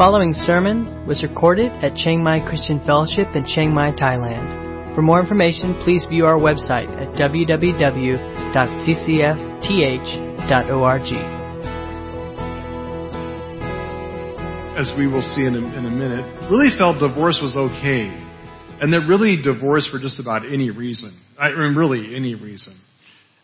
[0.00, 4.94] following sermon was recorded at Chiang Mai Christian Fellowship in Chiang Mai, Thailand.
[4.94, 8.08] For more information, please view our website at www.ccfth.org.
[14.80, 18.08] As we will see in a, in a minute, really felt divorce was okay.
[18.80, 21.12] And that really divorce for just about any reason.
[21.38, 22.74] I mean, really any reason.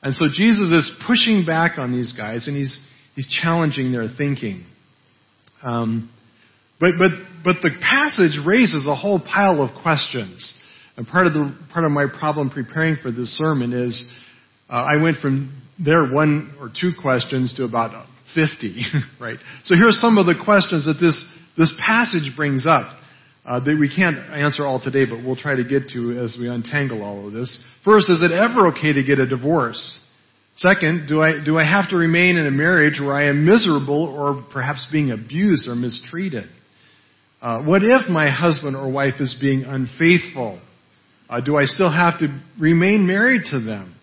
[0.02, 2.80] And so Jesus is pushing back on these guys and he's,
[3.14, 4.64] he's challenging their thinking.
[5.62, 6.10] Um,
[6.78, 7.10] but, but,
[7.44, 10.54] but the passage raises a whole pile of questions.
[10.96, 14.08] And part of, the, part of my problem preparing for this sermon is
[14.68, 18.82] uh, I went from there one or two questions to about 50,
[19.20, 19.38] right?
[19.64, 21.24] So here are some of the questions that this,
[21.56, 22.92] this passage brings up
[23.44, 26.48] uh, that we can't answer all today, but we'll try to get to as we
[26.48, 27.62] untangle all of this.
[27.84, 30.00] First, is it ever okay to get a divorce?
[30.56, 34.06] Second, do I, do I have to remain in a marriage where I am miserable
[34.06, 36.48] or perhaps being abused or mistreated?
[37.41, 40.61] Uh, what if my husband or wife is being unfaithful?
[41.29, 43.95] Uh, do I still have to remain married to them?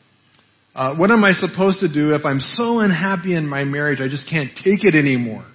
[0.76, 4.08] Uh, what am I supposed to do if I'm so unhappy in my marriage I
[4.08, 5.46] just can't take it anymore?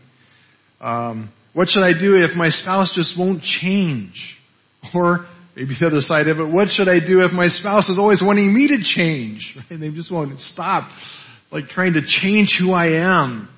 [0.80, 4.36] Um, what should I do if my spouse just won't change?
[4.94, 7.98] Or maybe the other side of it, what should I do if my spouse is
[7.98, 9.56] always wanting me to change?
[9.70, 9.80] Right?
[9.80, 10.88] They just won't stop,
[11.50, 13.48] like trying to change who I am.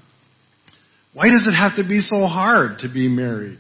[1.13, 3.59] Why does it have to be so hard to be married?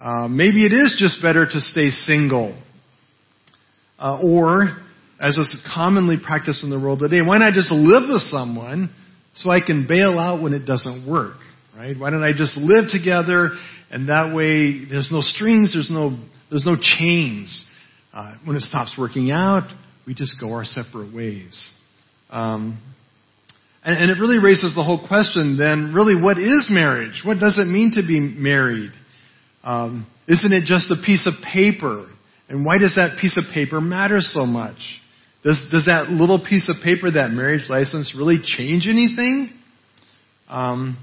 [0.00, 2.56] Uh, maybe it is just better to stay single.
[3.98, 4.78] Uh, or,
[5.20, 8.90] as is commonly practiced in the world today, why not just live with someone
[9.34, 11.36] so I can bail out when it doesn't work?
[11.76, 11.98] Right?
[11.98, 13.50] Why don't I just live together
[13.90, 16.16] and that way there's no strings, there's no,
[16.48, 17.68] there's no chains.
[18.12, 19.70] Uh, when it stops working out,
[20.06, 21.74] we just go our separate ways.
[22.30, 22.80] Um,
[23.84, 27.22] and, and, it really raises the whole question then, really, what is marriage?
[27.24, 28.92] What does it mean to be married?
[29.62, 32.08] Um, isn't it just a piece of paper?
[32.48, 34.78] And why does that piece of paper matter so much?
[35.44, 39.50] Does, does that little piece of paper, that marriage license, really change anything?
[40.48, 40.98] Um,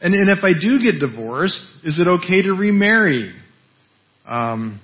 [0.00, 3.34] and, and if I do get divorced, is it okay to remarry?
[4.26, 4.80] Um,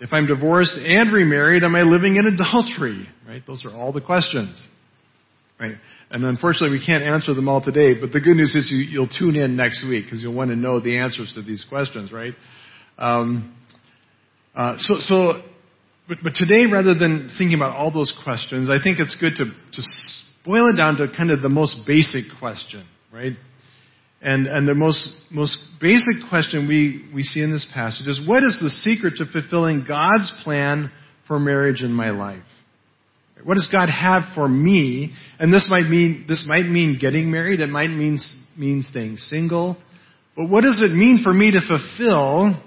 [0.00, 3.08] if I'm divorced and remarried, am I living in adultery?
[3.26, 3.42] Right?
[3.46, 4.68] Those are all the questions.
[5.60, 5.74] Right?
[6.10, 9.08] And unfortunately, we can't answer them all today, but the good news is you, you'll
[9.08, 12.34] tune in next week because you'll want to know the answers to these questions, right?
[12.96, 13.56] Um,
[14.54, 15.42] uh, so, so
[16.08, 19.44] but, but today, rather than thinking about all those questions, I think it's good to,
[19.44, 19.82] to
[20.44, 23.34] boil it down to kind of the most basic question, right?
[24.22, 28.42] And, and the most, most basic question we, we see in this passage is what
[28.42, 30.90] is the secret to fulfilling God's plan
[31.28, 32.42] for marriage in my life?
[33.44, 35.12] What does God have for me?
[35.38, 37.60] And this might mean, this might mean getting married.
[37.60, 38.18] It might mean,
[38.56, 39.76] mean staying single.
[40.36, 42.60] But what does it mean for me to fulfill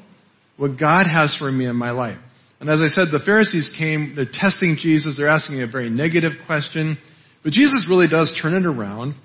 [0.58, 2.20] what God has for me in my life?
[2.60, 6.34] And as I said, the Pharisees came, they're testing Jesus, they're asking a very negative
[6.46, 6.98] question.
[7.44, 9.16] But Jesus really does turn it around.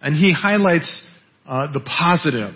[0.00, 1.06] And he highlights
[1.46, 2.54] uh, the positive.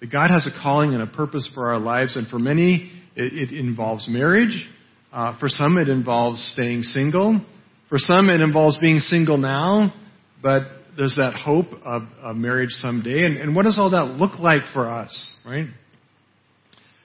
[0.00, 2.16] That God has a calling and a purpose for our lives.
[2.16, 4.68] And for many, it, it involves marriage.
[5.12, 7.40] Uh, for some, it involves staying single.
[7.88, 9.94] For some, it involves being single now,
[10.42, 10.62] but
[10.96, 12.02] there's that hope of,
[12.36, 13.24] marriage someday.
[13.24, 15.66] And, and, what does all that look like for us, right?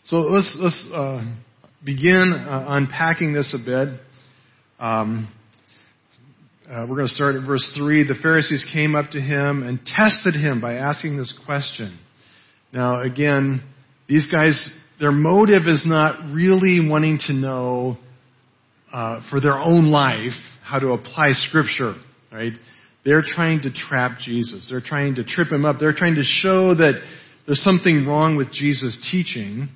[0.04, 1.24] So let's let's uh,
[1.86, 4.00] begin uh, unpacking this a bit.
[4.80, 5.32] Um,
[6.70, 8.04] uh, we're going to start at verse 3.
[8.08, 12.00] The Pharisees came up to him and tested him by asking this question.
[12.74, 13.64] Now, again,
[14.08, 17.98] these guys their motive is not really wanting to know
[18.92, 20.34] uh, for their own life
[20.64, 21.96] how to apply Scripture,
[22.32, 22.54] right?
[23.04, 24.68] They're trying to trap Jesus.
[24.70, 25.78] They're trying to trip him up.
[25.80, 27.02] They're trying to show that
[27.46, 29.70] there's something wrong with Jesus' teaching.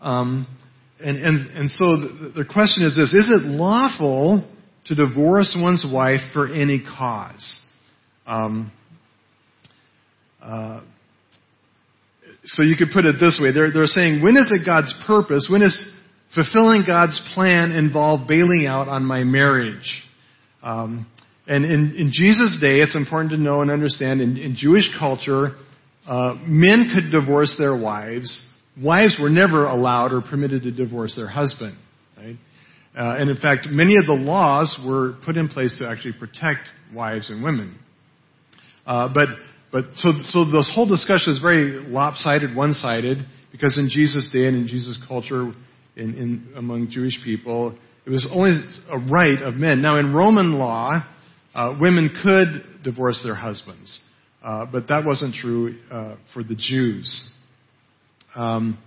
[0.00, 0.46] Um,
[0.98, 4.48] and, and, and so the, the question is this Is it lawful
[4.86, 7.60] to divorce one's wife for any cause?
[8.26, 8.72] Um,
[10.40, 10.80] uh,
[12.46, 13.52] so you could put it this way.
[13.52, 15.48] They're, they're saying, when is it God's purpose?
[15.50, 15.92] When is
[16.34, 20.02] fulfilling God's plan involve bailing out on my marriage?
[20.62, 21.06] Um,
[21.46, 25.54] and in, in, Jesus' day, it's important to know and understand in, in Jewish culture,
[26.06, 28.46] uh, men could divorce their wives.
[28.82, 31.76] Wives were never allowed or permitted to divorce their husband.
[32.16, 32.36] Right?
[32.96, 36.68] Uh, and in fact, many of the laws were put in place to actually protect
[36.94, 37.78] wives and women.
[38.86, 39.28] Uh, but
[39.76, 43.18] but so, so this whole discussion is very lopsided, one-sided,
[43.52, 45.52] because in Jesus' day and in Jesus' culture,
[45.96, 47.76] in, in, among Jewish people,
[48.06, 48.58] it was only
[48.90, 49.82] a right of men.
[49.82, 51.02] Now, in Roman law,
[51.54, 54.00] uh, women could divorce their husbands,
[54.42, 57.30] uh, but that wasn't true uh, for the Jews.
[58.34, 58.78] Um,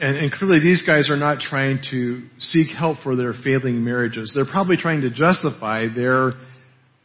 [0.00, 4.32] and, and clearly these guys are not trying to seek help for their failing marriages.
[4.34, 6.32] They're probably trying to justify their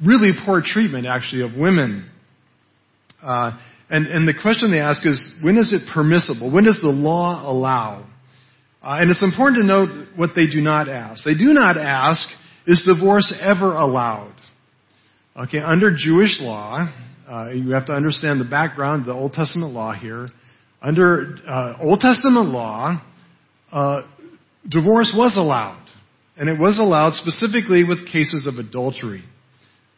[0.03, 2.09] really poor treatment, actually, of women.
[3.25, 3.57] Uh,
[3.89, 6.51] and, and the question they ask is, when is it permissible?
[6.51, 8.05] When does the law allow?
[8.81, 11.23] Uh, and it's important to note what they do not ask.
[11.25, 12.27] They do not ask,
[12.67, 14.33] is divorce ever allowed?
[15.35, 16.87] Okay, under Jewish law,
[17.27, 20.29] uh, you have to understand the background, the Old Testament law here.
[20.81, 23.01] Under uh, Old Testament law,
[23.71, 24.01] uh,
[24.69, 25.83] divorce was allowed.
[26.37, 29.23] And it was allowed specifically with cases of adultery.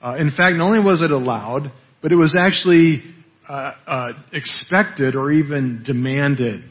[0.01, 1.71] Uh, in fact, not only was it allowed,
[2.01, 3.01] but it was actually
[3.47, 6.63] uh, uh, expected or even demanded.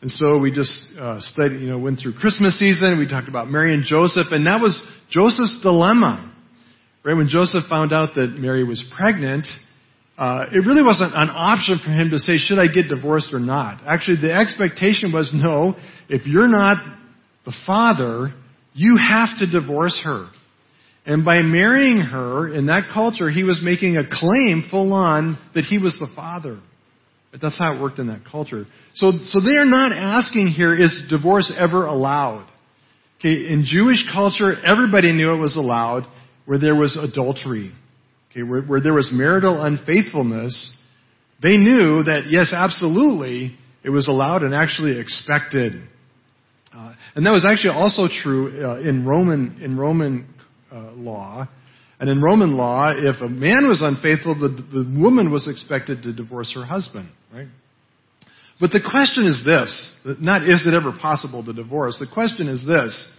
[0.00, 2.98] And so we just uh, studied, you know, went through Christmas season.
[2.98, 4.80] We talked about Mary and Joseph, and that was
[5.10, 6.32] Joseph's dilemma.
[7.04, 9.46] Right when Joseph found out that Mary was pregnant,
[10.16, 13.40] uh, it really wasn't an option for him to say, should I get divorced or
[13.40, 13.82] not?
[13.86, 15.74] Actually, the expectation was, no,
[16.08, 16.76] if you're not
[17.44, 18.32] the father,
[18.74, 20.28] you have to divorce her.
[21.06, 25.64] And by marrying her in that culture, he was making a claim full on that
[25.64, 26.60] he was the father.
[27.30, 28.64] But that's how it worked in that culture.
[28.94, 32.48] So, so they are not asking here, is divorce ever allowed?
[33.20, 36.06] Okay, in Jewish culture, everybody knew it was allowed
[36.46, 37.72] where there was adultery.
[38.30, 40.74] Okay, where, where there was marital unfaithfulness,
[41.42, 45.74] they knew that yes, absolutely, it was allowed and actually expected.
[46.72, 50.33] Uh, and that was actually also true uh, in Roman in Roman
[50.74, 51.48] uh, law.
[52.00, 56.12] And in Roman law, if a man was unfaithful, the, the woman was expected to
[56.12, 57.46] divorce her husband, right?
[58.60, 61.98] But the question is this: not is it ever possible to divorce?
[61.98, 63.12] The question is this: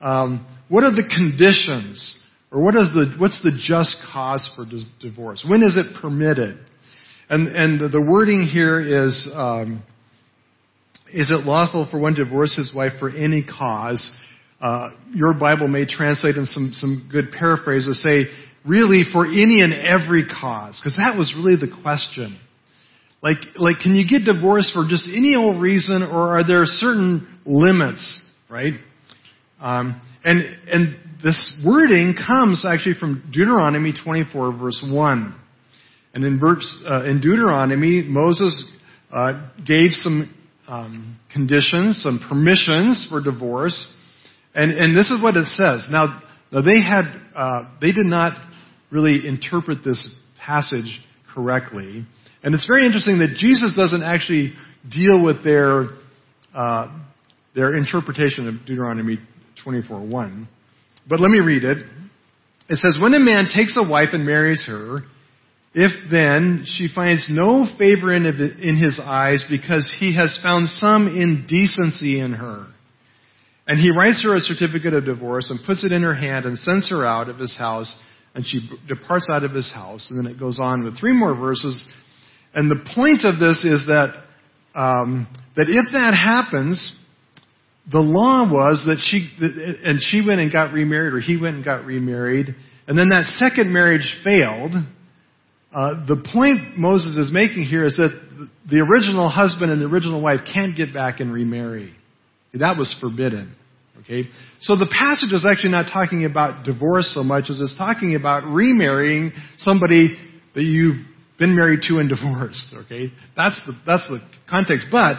[0.00, 2.22] um, What are the conditions
[2.52, 4.66] or what is the, what's the just cause for
[5.00, 5.44] divorce?
[5.48, 6.58] When is it permitted?
[7.30, 9.82] And, and the wording here is, um,
[11.14, 14.14] is it lawful for one to divorce his wife for any cause?
[14.62, 18.26] Uh, your Bible may translate in some, some good paraphrases say,
[18.64, 20.80] really for any and every cause.
[20.80, 22.38] Because that was really the question.
[23.22, 27.40] Like, like, can you get divorced for just any old reason, or are there certain
[27.44, 28.74] limits, right?
[29.60, 35.40] Um, and, and this wording comes actually from Deuteronomy 24 verse 1.
[36.14, 38.70] And in, verse, uh, in Deuteronomy, Moses
[39.10, 40.34] uh, gave some
[40.68, 43.92] um, conditions, some permissions for divorce.
[44.54, 45.86] And, and this is what it says.
[45.90, 47.04] Now, they had,
[47.34, 48.36] uh, they did not
[48.90, 51.00] really interpret this passage
[51.34, 52.04] correctly.
[52.42, 54.52] And it's very interesting that Jesus doesn't actually
[54.90, 55.84] deal with their,
[56.54, 56.88] uh,
[57.54, 59.18] their interpretation of Deuteronomy
[59.64, 60.46] 24:1.
[61.08, 61.78] But let me read it.
[62.68, 65.00] It says, When a man takes a wife and marries her,
[65.74, 71.08] if then she finds no favor in, in his eyes because he has found some
[71.08, 72.66] indecency in her,
[73.66, 76.58] and he writes her a certificate of divorce and puts it in her hand and
[76.58, 77.96] sends her out of his house,
[78.34, 80.10] and she departs out of his house.
[80.10, 81.88] And then it goes on with three more verses.
[82.54, 84.24] And the point of this is that,
[84.74, 86.98] um, that if that happens,
[87.90, 89.30] the law was that she,
[89.84, 92.54] and she went and got remarried, or he went and got remarried,
[92.86, 94.72] and then that second marriage failed.
[95.72, 98.10] Uh, the point Moses is making here is that
[98.70, 101.94] the original husband and the original wife can't get back and remarry.
[102.54, 103.54] That was forbidden.
[104.00, 104.28] Okay?
[104.60, 108.44] So the passage is actually not talking about divorce so much as it's talking about
[108.44, 110.16] remarrying somebody
[110.54, 111.06] that you've
[111.38, 112.74] been married to and divorced.
[112.84, 113.12] Okay?
[113.36, 114.86] That's the, that's the context.
[114.90, 115.16] But,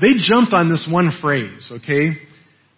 [0.00, 2.16] they jumped on this one phrase, okay?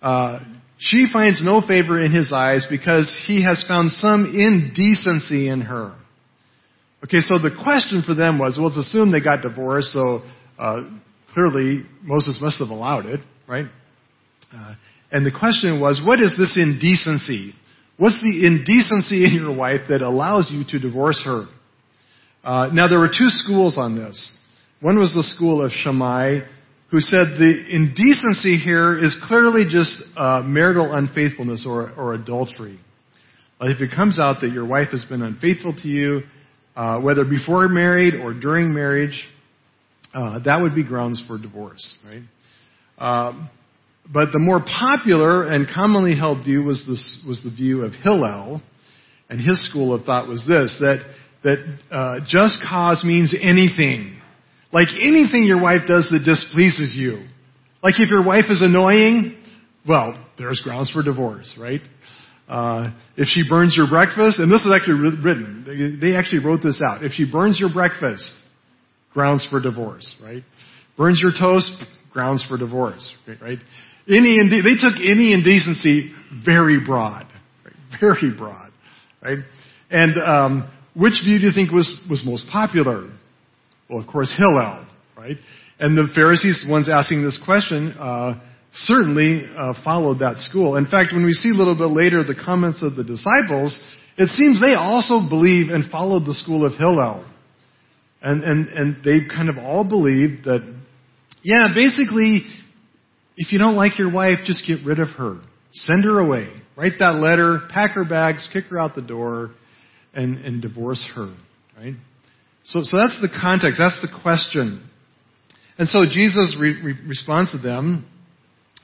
[0.03, 0.41] Uh,
[0.79, 5.97] she finds no favor in his eyes because he has found some indecency in her.
[7.05, 10.23] Okay, so the question for them was, well, let's assume they got divorced, so
[10.59, 10.81] uh,
[11.33, 13.67] clearly Moses must have allowed it, right?
[14.53, 14.75] Uh,
[15.11, 17.55] and the question was, what is this indecency?
[17.97, 21.47] What's the indecency in your wife that allows you to divorce her?
[22.45, 24.37] Uh, now, there were two schools on this.
[24.81, 26.41] One was the school of Shammai,
[26.91, 32.79] who said the indecency here is clearly just uh, marital unfaithfulness or, or adultery.
[33.61, 36.21] if it comes out that your wife has been unfaithful to you,
[36.77, 39.27] uh, whether before married or during marriage,
[40.15, 42.23] uh, that would be grounds for divorce, right?
[42.99, 43.51] Um,
[44.13, 48.63] but the more popular and commonly held view was this was the view of Hillel,
[49.29, 50.99] and his school of thought was this that
[51.43, 54.21] that uh, just cause means anything.
[54.73, 57.27] Like anything your wife does that displeases you.
[57.83, 59.43] Like if your wife is annoying,
[59.87, 61.81] well, there's grounds for divorce, right?
[62.49, 66.81] Uh, if she burns your breakfast, and this is actually written, they actually wrote this
[66.85, 67.03] out.
[67.03, 68.35] If she burns your breakfast,
[69.13, 70.43] grounds for divorce, right?
[70.97, 71.85] burns your toast,
[72.17, 73.59] grounds for divorce, right?
[74.09, 77.27] Any inde- they took any indecency very broad,
[77.63, 78.01] right?
[78.01, 78.71] very broad,
[79.23, 79.39] right?
[79.91, 83.11] And um, which view do you think was was most popular?
[83.91, 85.37] Well, of course, Hillel, right?
[85.79, 88.41] And the Pharisees, ones asking this question, uh,
[88.73, 90.77] certainly uh, followed that school.
[90.77, 93.79] In fact, when we see a little bit later the comments of the disciples,
[94.17, 97.31] it seems they also believe and followed the school of Hillel.
[98.23, 100.63] And, and, and they kind of all believed that,
[101.47, 102.43] yeah, basically,
[103.37, 105.41] if you don't like your wife, just get rid of her.
[105.73, 106.49] Send her away.
[106.77, 109.51] Write that letter, pack her bags, kick her out the door,
[110.13, 111.35] and, and divorce her.
[111.77, 111.95] Right?
[112.65, 113.79] So, so that's the context.
[113.79, 114.91] That's the question.
[115.79, 118.07] And so Jesus re- re- responds to them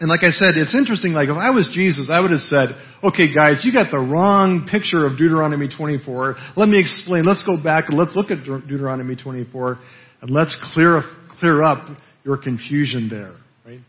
[0.03, 2.71] and like I said, it's interesting, like if I was Jesus, I would have said,
[3.05, 6.35] okay guys, you got the wrong picture of Deuteronomy 24.
[6.57, 7.25] Let me explain.
[7.25, 9.79] Let's go back and let's look at Deuteronomy 24
[10.23, 11.03] and let's clear,
[11.39, 11.87] clear up
[12.25, 13.35] your confusion there,
[13.67, 13.81] right?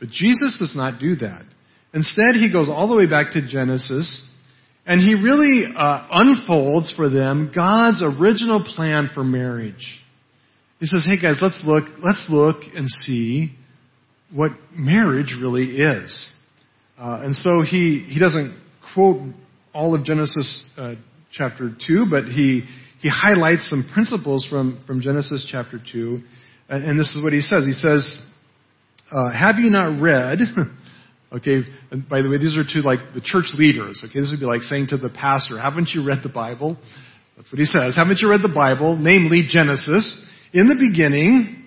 [0.00, 1.42] But Jesus does not do that.
[1.92, 4.30] Instead, he goes all the way back to Genesis
[4.86, 10.00] and he really uh, unfolds for them God's original plan for marriage.
[10.78, 13.52] He says, hey guys, let's look, let's look and see
[14.32, 16.32] what marriage really is.
[16.98, 18.60] Uh, and so he, he doesn't
[18.92, 19.22] quote
[19.72, 20.94] all of Genesis uh,
[21.32, 22.62] chapter 2, but he,
[23.00, 26.20] he highlights some principles from, from Genesis chapter 2.
[26.68, 27.66] And, this is what he says.
[27.66, 28.18] He says,
[29.10, 30.38] uh, Have you not read?
[31.32, 34.02] okay, and by the way, these are to like the church leaders.
[34.04, 36.78] Okay, this would be like saying to the pastor, Haven't you read the Bible?
[37.36, 37.96] That's what he says.
[37.96, 38.96] Haven't you read the Bible?
[38.96, 40.24] Namely, Genesis.
[40.52, 41.64] In the beginning,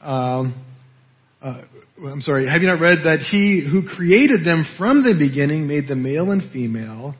[0.00, 0.64] um,
[1.42, 1.62] uh,
[2.06, 5.88] I'm sorry, have you not read that he who created them from the beginning made
[5.88, 7.16] them male and female,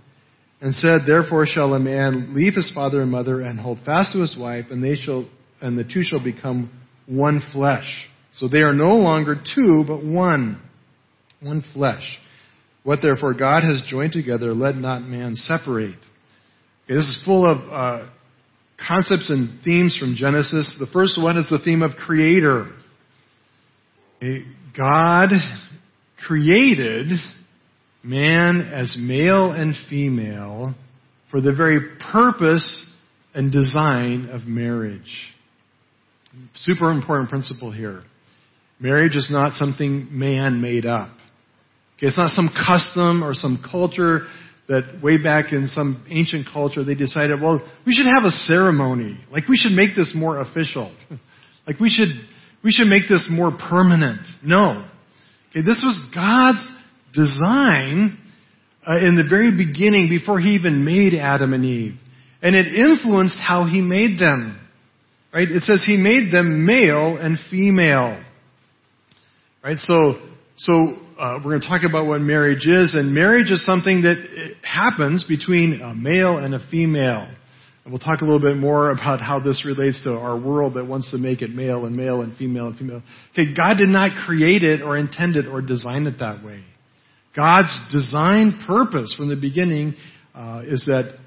[0.60, 4.20] and said, Therefore shall a man leave his father and mother and hold fast to
[4.20, 5.28] his wife, and they shall
[5.60, 6.70] and the two shall become
[7.08, 8.06] one flesh.
[8.34, 10.60] So they are no longer two, but one.
[11.40, 12.18] One flesh.
[12.84, 15.98] What therefore God has joined together, let not man separate.
[16.84, 18.08] Okay, this is full of uh,
[18.86, 20.76] concepts and themes from Genesis.
[20.78, 22.70] The first one is the theme of creator.
[24.76, 25.28] God
[26.26, 27.08] created
[28.02, 30.74] man as male and female
[31.30, 31.80] for the very
[32.12, 32.90] purpose
[33.34, 35.34] and design of marriage.
[36.56, 38.02] Super important principle here.
[38.80, 41.10] Marriage is not something man made up.
[41.96, 44.26] Okay, it's not some custom or some culture
[44.68, 49.18] that way back in some ancient culture they decided, well, we should have a ceremony.
[49.32, 50.94] Like we should make this more official.
[51.66, 52.08] like we should
[52.62, 54.26] we should make this more permanent.
[54.44, 54.88] No.
[55.50, 56.66] Okay, this was God's
[57.14, 58.18] design
[58.86, 61.94] uh, in the very beginning before he even made Adam and Eve.
[62.42, 64.60] And it influenced how he made them.
[65.32, 65.48] Right?
[65.50, 68.22] It says he made them male and female.
[69.62, 69.76] Right?
[69.78, 70.14] So,
[70.56, 74.16] so uh, we're going to talk about what marriage is, and marriage is something that
[74.62, 77.28] happens between a male and a female.
[77.84, 80.86] And we'll talk a little bit more about how this relates to our world that
[80.86, 83.02] wants to make it male and male and female and female.
[83.32, 86.62] Okay, God did not create it or intend it or design it that way.
[87.34, 89.94] God's design purpose from the beginning
[90.34, 91.18] uh, is that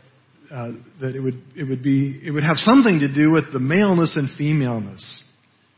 [0.51, 3.59] uh, that it would it would be it would have something to do with the
[3.59, 5.23] maleness and femaleness,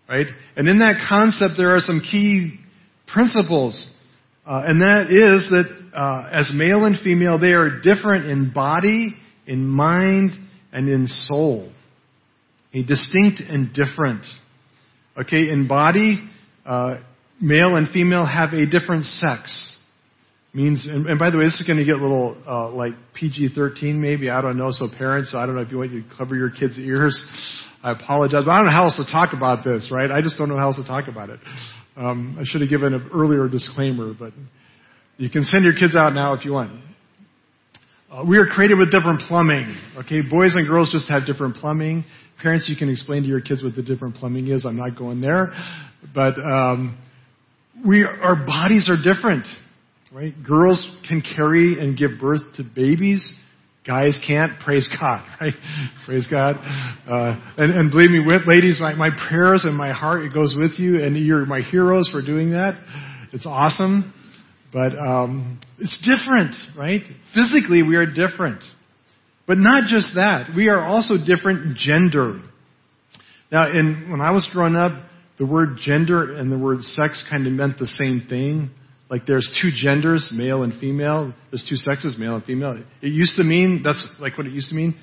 [0.10, 0.26] right?
[0.56, 2.58] And in that concept, there are some key
[3.08, 3.94] principles,
[4.46, 9.14] uh, and that is that uh, as male and female, they are different in body,
[9.46, 10.32] in mind,
[10.72, 11.72] and in soul.
[12.74, 14.26] A distinct and different.
[15.16, 16.28] Okay, in body,
[16.66, 16.98] uh,
[17.40, 19.73] male and female have a different sex.
[20.56, 22.94] Means, and, and by the way, this is going to get a little uh, like
[23.16, 24.30] PG-13 maybe.
[24.30, 24.72] I don't know.
[24.72, 27.18] So parents, I don't know if you want to cover your kids' ears.
[27.82, 30.12] I apologize, but I don't know how else to talk about this, right?
[30.12, 31.40] I just don't know how else to talk about it.
[31.96, 34.34] Um, I should have given an earlier disclaimer, but
[35.18, 36.84] you can send your kids out now if you want.
[38.12, 39.76] Uh, we are created with different plumbing.
[39.98, 42.06] Okay, boys and girls just have different plumbing.
[42.44, 44.66] Parents, you can explain to your kids what the different plumbing is.
[44.66, 45.52] I'm not going there,
[46.14, 46.98] but um,
[47.86, 49.48] we our bodies are different,
[50.14, 50.34] right?
[50.46, 53.34] Girls can carry and give birth to babies.
[53.86, 54.60] Guys can't.
[54.64, 55.54] Praise God, right?
[56.06, 56.56] Praise God.
[57.08, 60.56] Uh, and, and believe me, with ladies, my, my prayers and my heart it goes
[60.58, 62.80] with you, and you're my heroes for doing that.
[63.34, 64.14] It's awesome.
[64.72, 67.02] But um, it's different, right?
[67.34, 68.64] Physically, we are different.
[69.46, 70.50] But not just that.
[70.56, 72.42] We are also different gender.
[73.52, 74.92] Now, in, when I was growing up,
[75.38, 78.72] the word gender and the word sex kind of meant the same thing.
[79.14, 81.36] Like there's two genders, male and female.
[81.52, 82.84] There's two sexes, male and female.
[83.00, 84.96] It used to mean, that's like what it used to mean.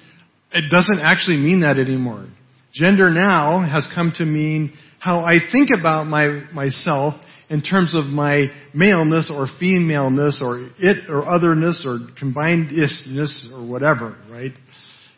[0.50, 2.26] It doesn't actually mean that anymore.
[2.72, 7.14] Gender now has come to mean how I think about my, myself
[7.50, 13.64] in terms of my maleness or femaleness or it or otherness or combined isness or
[13.64, 14.50] whatever, right?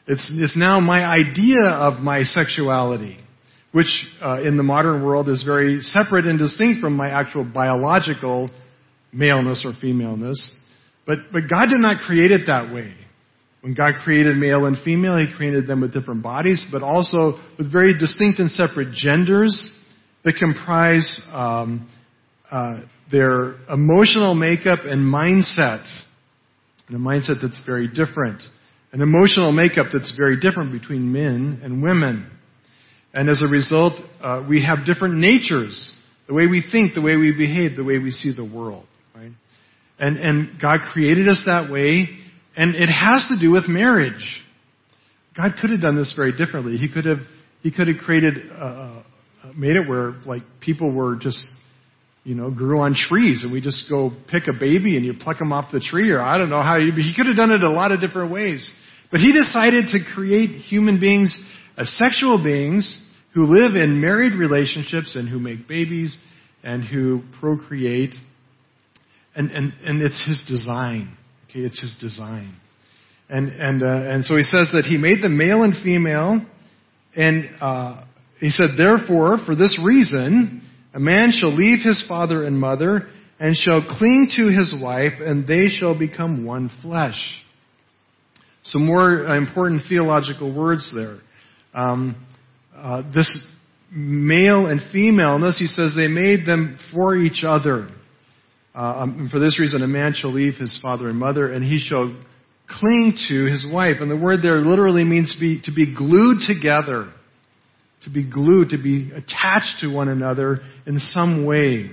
[0.06, 3.16] It's, it's now my idea of my sexuality,
[3.72, 8.50] which uh, in the modern world is very separate and distinct from my actual biological
[9.12, 10.56] maleness or femaleness.
[11.06, 12.94] But, but God did not create it that way.
[13.60, 17.70] When God created male and female, He created them with different bodies, but also with
[17.70, 19.70] very distinct and separate genders
[20.24, 21.88] that comprise um,
[22.50, 25.84] uh, their emotional makeup and mindset.
[26.88, 28.42] And a mindset that's very different.
[28.92, 32.30] An emotional makeup that's very different between men and women.
[33.14, 35.94] And as a result, uh, we have different natures.
[36.26, 38.86] The way we think, the way we behave, the way we see the world.
[40.02, 42.08] And, and God created us that way,
[42.56, 44.42] and it has to do with marriage.
[45.36, 46.76] God could have done this very differently.
[46.76, 47.20] He could have,
[47.60, 49.04] he could have created, uh,
[49.44, 51.38] uh made it where like people were just,
[52.24, 55.38] you know, grew on trees, and we just go pick a baby and you pluck
[55.38, 56.78] them off the tree, or I don't know how.
[56.78, 58.74] You, he could have done it a lot of different ways,
[59.12, 61.32] but he decided to create human beings
[61.78, 63.00] as sexual beings
[63.34, 66.18] who live in married relationships and who make babies
[66.64, 68.14] and who procreate
[69.34, 71.16] and, and, and it's his design.
[71.48, 72.56] Okay, it's his design.
[73.28, 76.44] And, and, uh, and so he says that he made them male and female,
[77.16, 78.04] and uh,
[78.40, 80.62] he said, therefore, for this reason,
[80.92, 83.08] a man shall leave his father and mother,
[83.40, 87.16] and shall cling to his wife, and they shall become one flesh.
[88.64, 91.18] Some more important theological words there.
[91.74, 92.24] Um,
[92.76, 93.46] uh, this
[93.90, 97.88] male and female, notice he says they made them for each other.
[98.74, 101.78] Uh, um, for this reason, a man shall leave his father and mother, and he
[101.78, 102.16] shall
[102.68, 103.96] cling to his wife.
[104.00, 107.12] And the word there literally means to be, to be glued together,
[108.04, 111.90] to be glued, to be attached to one another in some way.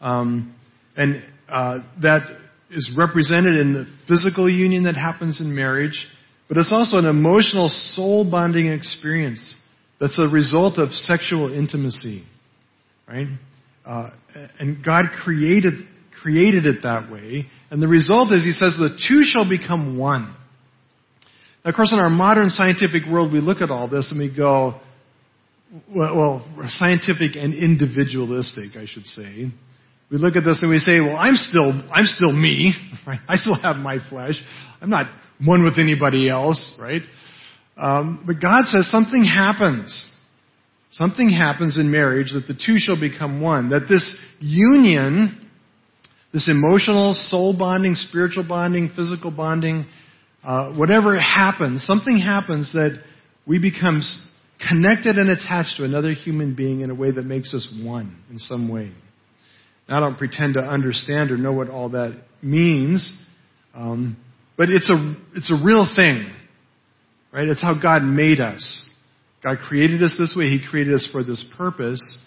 [0.00, 0.54] Um,
[0.96, 2.22] and uh, that
[2.70, 6.06] is represented in the physical union that happens in marriage,
[6.48, 9.54] but it's also an emotional soul bonding experience
[10.00, 12.24] that's a result of sexual intimacy,
[13.08, 13.28] right?
[13.86, 14.10] Uh,
[14.58, 15.74] and God created,
[16.20, 17.46] created it that way.
[17.70, 20.34] And the result is, he says, the two shall become one.
[21.64, 24.80] Of course, in our modern scientific world, we look at all this and we go,
[25.94, 29.50] well, well, scientific and individualistic, I should say.
[30.10, 32.74] We look at this and we say, well, I'm still, I'm still me,
[33.06, 33.18] right?
[33.28, 34.34] I still have my flesh.
[34.80, 35.06] I'm not
[35.44, 37.02] one with anybody else, right?
[37.76, 40.12] Um, but God says something happens.
[40.96, 43.68] Something happens in marriage that the two shall become one.
[43.68, 45.50] That this union,
[46.32, 49.84] this emotional, soul bonding, spiritual bonding, physical bonding,
[50.42, 53.02] uh, whatever happens, something happens that
[53.46, 54.00] we become
[54.66, 58.38] connected and attached to another human being in a way that makes us one in
[58.38, 58.90] some way.
[59.90, 63.12] I don't pretend to understand or know what all that means,
[63.74, 64.16] um,
[64.56, 66.32] but it's a it's a real thing,
[67.32, 67.46] right?
[67.46, 68.88] It's how God made us.
[69.42, 70.46] God created us this way.
[70.46, 72.18] He created us for this purpose.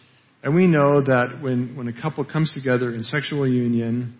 [0.43, 4.17] And we know that when, when a couple comes together in sexual union,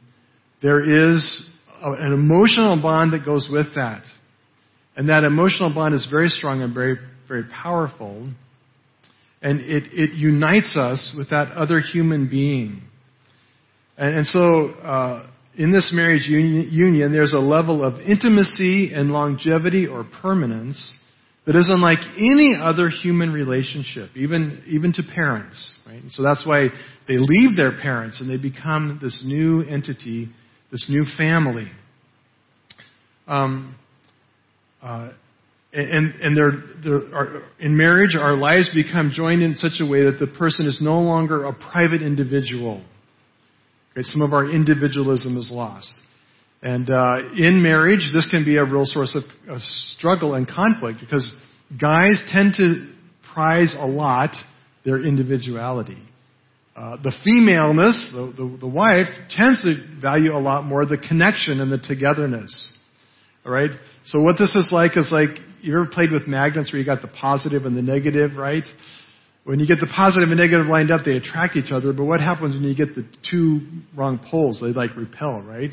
[0.62, 1.50] there is
[1.82, 4.04] a, an emotional bond that goes with that.
[4.98, 6.98] And that emotional bond is very strong and very,
[7.28, 8.30] very powerful.
[9.42, 12.82] And it, it unites us with that other human being.
[13.98, 19.12] And, and so, uh, in this marriage union, union, there's a level of intimacy and
[19.12, 20.94] longevity or permanence
[21.50, 25.80] that is unlike any other human relationship, even, even to parents.
[25.88, 26.04] Right?
[26.10, 26.68] So that's why
[27.08, 30.30] they leave their parents and they become this new entity,
[30.72, 31.66] this new family.
[33.28, 33.76] Um,
[34.80, 35.14] uh,
[35.74, 36.52] and and they're,
[36.84, 40.68] they're, are, in marriage, our lives become joined in such a way that the person
[40.68, 42.86] is no longer a private individual.
[43.94, 45.92] Okay, some of our individualism is lost.
[46.62, 51.00] And uh, in marriage, this can be a real source of, of struggle and conflict
[51.00, 51.38] because
[51.80, 52.92] guys tend to
[53.34, 54.32] prize a lot
[54.84, 55.98] their individuality.
[56.76, 61.60] Uh, the femaleness, the, the, the, wife, tends to value a lot more the connection
[61.60, 62.74] and the togetherness.
[63.46, 63.72] All right.
[64.06, 65.30] So what this is like is like
[65.62, 68.64] you ever played with magnets where you got the positive and the negative, right?
[69.44, 71.92] When you get the positive and negative lined up, they attract each other.
[71.92, 73.62] But what happens when you get the two
[73.96, 74.62] wrong poles?
[74.62, 75.72] They like repel, right?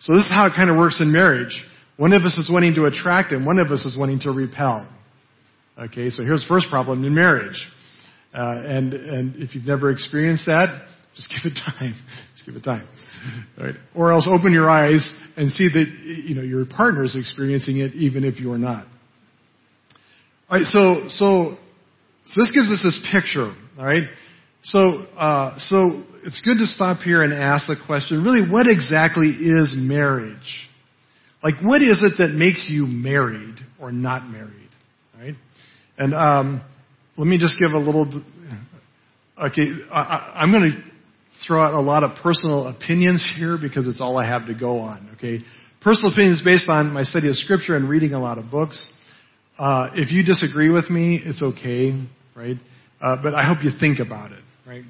[0.00, 1.64] So this is how it kind of works in marriage.
[1.96, 4.88] One of us is wanting to attract and one of us is wanting to repel.
[5.78, 7.66] Okay, so here's the first problem in marriage.
[8.34, 11.94] Uh, and, and if you've never experienced that, just give it time.
[12.34, 12.86] Just give it time.
[13.58, 13.74] Right?
[13.94, 17.94] Or else open your eyes and see that, you know, your partner is experiencing it
[17.94, 18.86] even if you're not.
[20.50, 21.58] All right, so, so
[22.28, 24.04] So this gives us this picture, all right?
[24.62, 29.28] So, uh, so it's good to stop here and ask the question, really, what exactly
[29.28, 30.68] is marriage?
[31.42, 34.68] Like, what is it that makes you married or not married,
[35.18, 35.34] right?
[35.96, 36.62] And um,
[37.16, 38.06] let me just give a little.
[39.40, 40.90] Okay, I, I'm going to
[41.46, 44.80] throw out a lot of personal opinions here because it's all I have to go
[44.80, 45.10] on.
[45.16, 45.38] Okay,
[45.80, 48.92] personal opinions based on my study of scripture and reading a lot of books.
[49.58, 52.56] Uh, if you disagree with me, it's okay, right?
[53.00, 54.84] Uh, but I hope you think about it, right?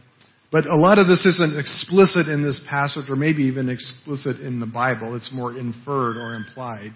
[0.50, 4.60] But a lot of this isn't explicit in this passage or maybe even explicit in
[4.60, 5.14] the Bible.
[5.14, 6.92] It's more inferred or implied.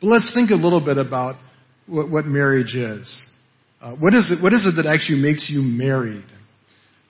[0.00, 1.36] But let's think a little bit about
[1.86, 3.30] what, what marriage is.
[3.80, 6.24] Uh, what is it, what is it that actually makes you married?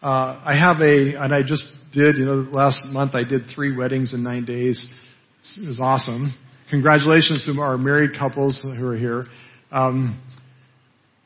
[0.02, 3.76] Uh, I have a, and I just did, you know, last month I did three
[3.76, 4.88] weddings in nine days.
[5.60, 6.32] It was awesome.
[6.70, 9.26] Congratulations to our married couples who are here.
[9.70, 10.22] Um,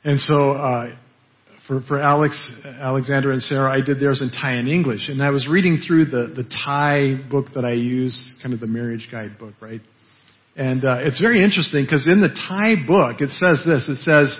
[0.02, 0.96] and so, uh,
[1.68, 5.08] for, for Alex, Alexander and Sarah, I did theirs in Thai and English.
[5.08, 8.66] And I was reading through the, the Thai book that I use, kind of the
[8.66, 9.82] marriage guide book, right?
[10.56, 13.86] And uh, it's very interesting because in the Thai book, it says this.
[13.86, 14.36] It says,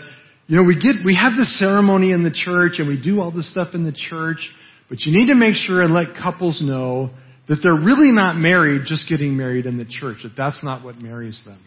[0.46, 3.30] you know, we get, we have this ceremony in the church and we do all
[3.30, 4.48] this stuff in the church,
[4.88, 7.10] but you need to make sure and let couples know
[7.46, 10.96] that they're really not married just getting married in the church, that that's not what
[10.96, 11.60] marries them.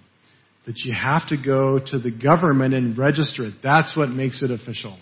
[0.66, 3.54] That you have to go to the government and register it.
[3.64, 4.98] That's what makes it official.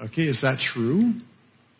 [0.00, 1.12] Okay, is that true?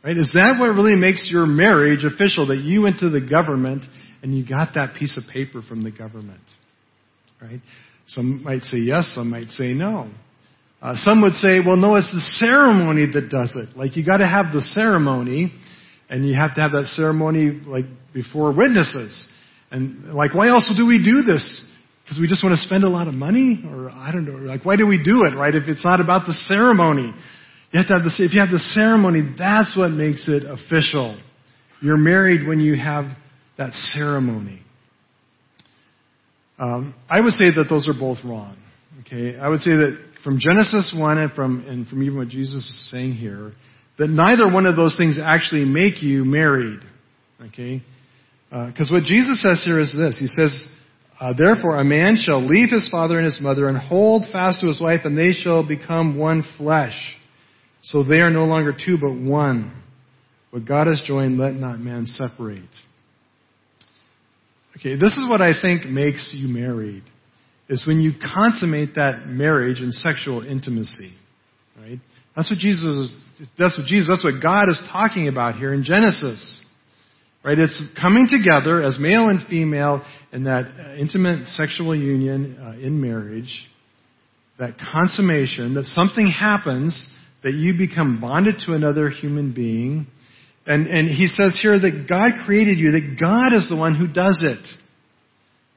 [0.03, 0.17] Right?
[0.17, 2.49] Is that what really makes your marriage official?
[2.49, 3.85] That you went to the government
[4.23, 6.41] and you got that piece of paper from the government?
[7.41, 7.61] Right?
[8.07, 10.11] Some might say yes, some might say no.
[10.81, 13.77] Uh, some would say, well, no, it's the ceremony that does it.
[13.77, 15.53] Like you got to have the ceremony,
[16.09, 19.29] and you have to have that ceremony like before witnesses.
[19.71, 21.67] And like, why else do we do this?
[22.05, 24.39] Because we just want to spend a lot of money, or I don't know.
[24.39, 25.37] Like, why do we do it?
[25.37, 25.55] Right?
[25.55, 27.13] If it's not about the ceremony.
[27.71, 31.21] You have to have the, if you have the ceremony, that's what makes it official.
[31.83, 33.05] You're married when you have
[33.59, 34.63] that ceremony.
[36.59, 38.57] Um, I would say that those are both wrong.
[39.01, 42.65] Okay, I would say that from Genesis one and from and from even what Jesus
[42.65, 43.53] is saying here,
[43.99, 46.81] that neither one of those things actually make you married.
[47.49, 47.83] Okay,
[48.51, 50.67] because uh, what Jesus says here is this: He says,
[51.21, 54.67] uh, "Therefore, a man shall leave his father and his mother and hold fast to
[54.67, 57.18] his wife, and they shall become one flesh."
[57.83, 59.73] So they are no longer two, but one.
[60.51, 62.63] What God has joined, let not man separate.
[64.77, 67.03] Okay, this is what I think makes you married.
[67.69, 71.13] Is when you consummate that marriage in sexual intimacy.
[71.79, 71.99] Right?
[72.35, 73.17] That's what Jesus is,
[73.59, 76.65] that's what Jesus, that's what God is talking about here in Genesis.
[77.45, 77.59] Right?
[77.59, 83.01] It's coming together as male and female in that uh, intimate sexual union uh, in
[83.01, 83.69] marriage.
[84.59, 87.09] That consummation, that something happens
[87.43, 90.07] that you become bonded to another human being.
[90.67, 94.07] And, and he says here that God created you, that God is the one who
[94.07, 94.67] does it.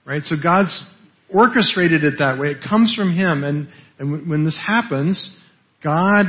[0.05, 0.23] Right?
[0.23, 0.85] So God's
[1.33, 2.49] orchestrated it that way.
[2.49, 3.43] It comes from Him.
[3.43, 3.69] And,
[3.99, 5.37] and when this happens,
[5.83, 6.25] God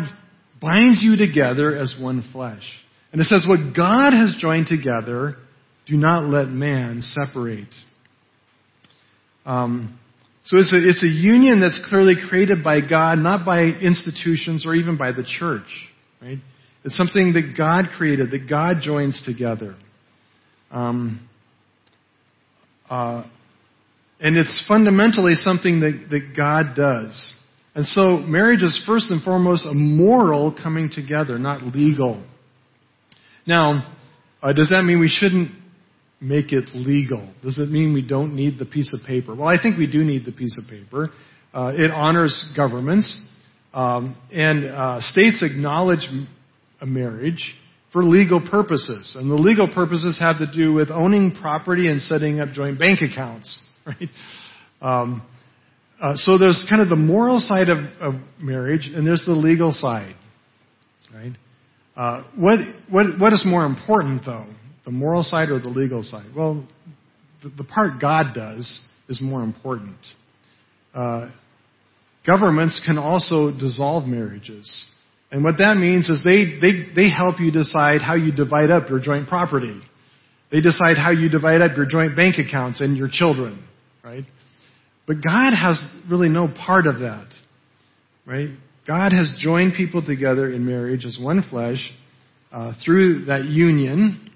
[0.61, 2.63] binds you together as one flesh.
[3.11, 5.37] And it says, what God has joined together,
[5.87, 7.69] do not let man separate.
[9.45, 9.99] Um,
[10.45, 14.75] so it's a, it's a union that's clearly created by God, not by institutions or
[14.75, 15.69] even by the church.
[16.21, 16.39] Right?
[16.85, 19.77] It's something that God created, that God joins together.
[20.71, 21.29] Um,
[22.91, 23.25] uh,
[24.21, 27.37] and it's fundamentally something that, that God does.
[27.75, 32.23] And so marriage is first and foremost a moral coming together, not legal.
[33.47, 33.95] Now,
[34.43, 35.51] uh, does that mean we shouldn't
[36.23, 37.29] make it legal?
[37.43, 39.35] Does it mean we don't need the piece of paper?
[39.35, 41.11] Well, I think we do need the piece of paper.
[41.53, 43.21] Uh, it honors governments,
[43.75, 46.09] um, and uh, states acknowledge
[46.81, 47.55] a marriage
[47.93, 49.17] for legal purposes.
[49.19, 53.01] And the legal purposes have to do with owning property and setting up joint bank
[53.03, 54.09] accounts, right?
[54.81, 55.23] Um,
[56.01, 59.73] uh, so there's kind of the moral side of, of, marriage, and there's the legal
[59.73, 60.17] side,
[61.15, 61.33] right?
[61.95, 62.59] Uh, what,
[62.91, 64.47] what, what is more important, though?
[64.85, 66.27] The moral side or the legal side?
[66.37, 66.67] Well,
[67.43, 69.97] the, the part God does is more important.
[70.95, 71.31] Uh,
[72.27, 74.91] governments can also dissolve marriages.
[75.31, 78.91] And what that means is they, they, they help you decide how you divide up
[78.91, 79.81] your joint property.
[80.51, 83.65] They decide how you divide up your joint bank accounts and your children,
[84.05, 84.25] right?
[85.07, 87.29] But God has really no part of that,
[88.27, 88.51] right?
[88.87, 91.79] God has joined people together in marriage as one flesh
[92.53, 94.29] uh, through that union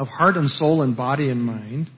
[0.00, 1.88] of heart and soul and body and mind.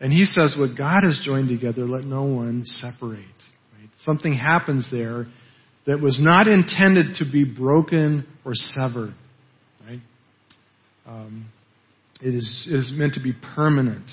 [0.00, 3.18] And he says, what God has joined together, let no one separate.
[3.18, 3.90] Right?
[3.98, 5.26] Something happens there
[5.86, 9.14] that was not intended to be broken or severed.
[9.86, 10.00] Right?
[11.06, 11.50] Um,
[12.22, 14.06] it is, it is meant to be permanent.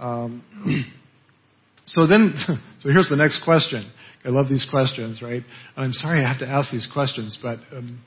[0.00, 0.42] Um,
[1.86, 2.34] so then,
[2.80, 3.88] so here's the next question.
[4.24, 5.44] I love these questions, right?
[5.76, 8.00] I'm sorry I have to ask these questions, but um,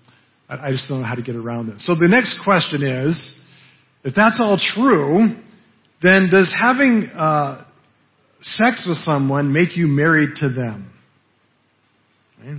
[0.49, 1.85] I, I just don't know how to get around this.
[1.85, 3.37] So the next question is,
[4.07, 5.35] if that's all true,
[6.01, 7.65] then does having uh,
[8.39, 10.93] sex with someone make you married to them?
[12.39, 12.55] Right?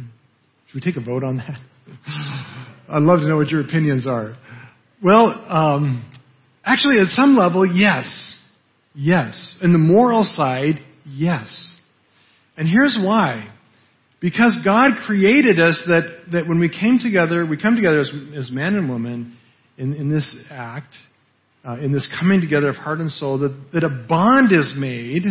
[0.67, 1.59] Should we take a vote on that?
[2.91, 4.37] I'd love to know what your opinions are.
[5.03, 6.13] Well, um,
[6.67, 8.39] actually, at some level, yes.
[8.95, 9.57] Yes.
[9.63, 10.75] In the moral side,
[11.07, 11.77] yes.
[12.59, 13.51] And here's why.
[14.21, 18.51] Because God created us that, that when we came together, we come together as, as
[18.53, 19.35] man and woman
[19.79, 20.95] in, in this act,
[21.65, 25.23] uh, in this coming together of heart and soul, that, that a bond is made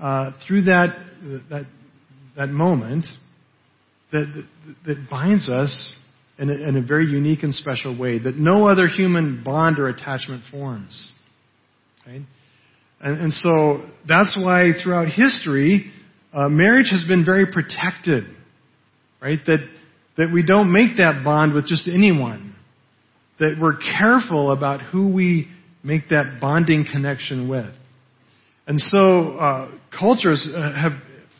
[0.00, 0.96] uh, through that,
[1.50, 1.66] that,
[2.36, 3.04] that moment
[4.12, 5.98] that, that, that binds us
[6.38, 9.88] in a, in a very unique and special way that no other human bond or
[9.88, 11.12] attachment forms.
[12.06, 12.22] Right?
[13.00, 15.90] And, and so that's why throughout history,
[16.32, 18.24] uh, marriage has been very protected,
[19.20, 19.38] right?
[19.46, 19.58] That,
[20.16, 22.51] that we don't make that bond with just anyone.
[23.42, 25.48] That we're careful about who we
[25.82, 27.74] make that bonding connection with.
[28.68, 30.92] And so uh, cultures uh, have,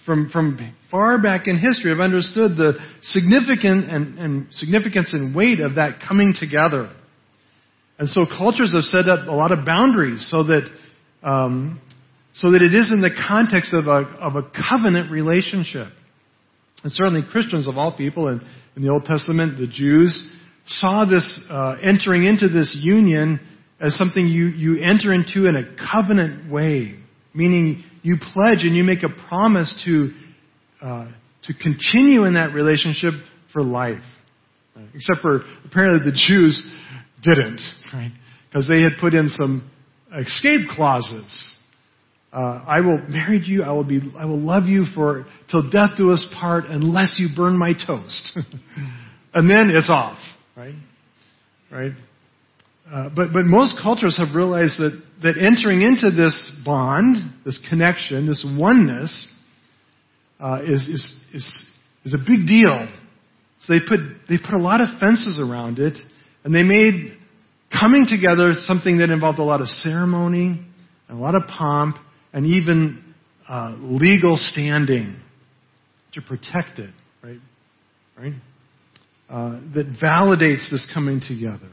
[0.05, 5.61] from, from far back in history, have understood the significant and, and significance and weight
[5.61, 6.93] of that coming together.
[8.01, 10.69] And so cultures have set up a lot of boundaries so that
[11.23, 11.81] um,
[12.35, 15.89] so that it is in the context of a, of a covenant relationship.
[16.83, 18.41] And certainly Christians of all people in,
[18.75, 20.29] in the Old Testament, the Jews,
[20.67, 23.41] saw this uh, entering into this union
[23.81, 26.95] as something you, you enter into in a covenant way,
[27.35, 30.11] meaning you pledge and you make a promise to,
[30.81, 31.11] uh,
[31.45, 33.15] to continue in that relationship
[33.53, 34.03] for life.
[34.95, 36.73] Except for apparently the Jews
[37.23, 37.61] didn't,
[37.93, 38.13] right?
[38.49, 39.71] Because they had put in some
[40.19, 41.57] escape clauses.
[42.33, 43.63] Uh, I will marry you.
[43.63, 44.01] I will be.
[44.19, 48.33] I will love you for till death do us part, unless you burn my toast.
[49.35, 50.19] and then it's off,
[50.57, 50.75] right?
[51.71, 51.93] Right.
[52.91, 58.27] Uh, but but most cultures have realized that that entering into this bond, this connection,
[58.27, 59.33] this oneness,
[60.41, 61.71] uh, is is is
[62.05, 62.89] is a big deal.
[63.61, 65.97] So they put they put a lot of fences around it,
[66.45, 67.17] and they made
[67.73, 70.61] coming together something that involved a lot of ceremony
[71.09, 71.97] and a lot of pomp
[72.33, 73.15] and even
[73.49, 75.17] uh, legal standing
[76.13, 76.91] to protect it,
[77.23, 77.39] right?
[78.19, 78.35] Right?
[79.33, 81.71] Uh, that validates this coming together,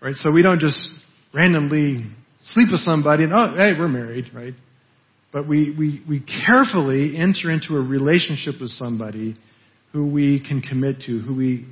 [0.00, 0.14] right?
[0.14, 0.88] So we don't just
[1.34, 2.06] randomly
[2.44, 4.54] sleep with somebody and oh, hey, we're married, right?
[5.32, 9.34] But we, we, we carefully enter into a relationship with somebody
[9.92, 11.66] who we can commit to, who we,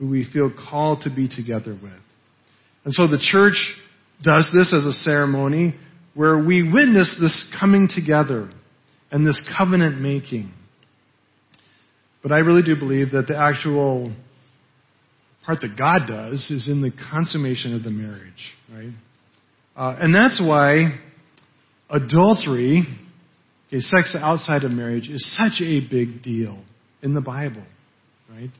[0.00, 1.92] who we feel called to be together with.
[2.84, 3.54] And so the church
[4.24, 5.76] does this as a ceremony
[6.14, 8.50] where we witness this coming together
[9.12, 10.52] and this covenant making.
[12.22, 14.14] But I really do believe that the actual
[15.44, 18.92] part that God does is in the consummation of the marriage, right?
[19.74, 20.98] Uh, and that's why
[21.88, 22.82] adultery,
[23.68, 26.62] okay, sex outside of marriage, is such a big deal
[27.02, 27.64] in the Bible,
[28.30, 28.50] right?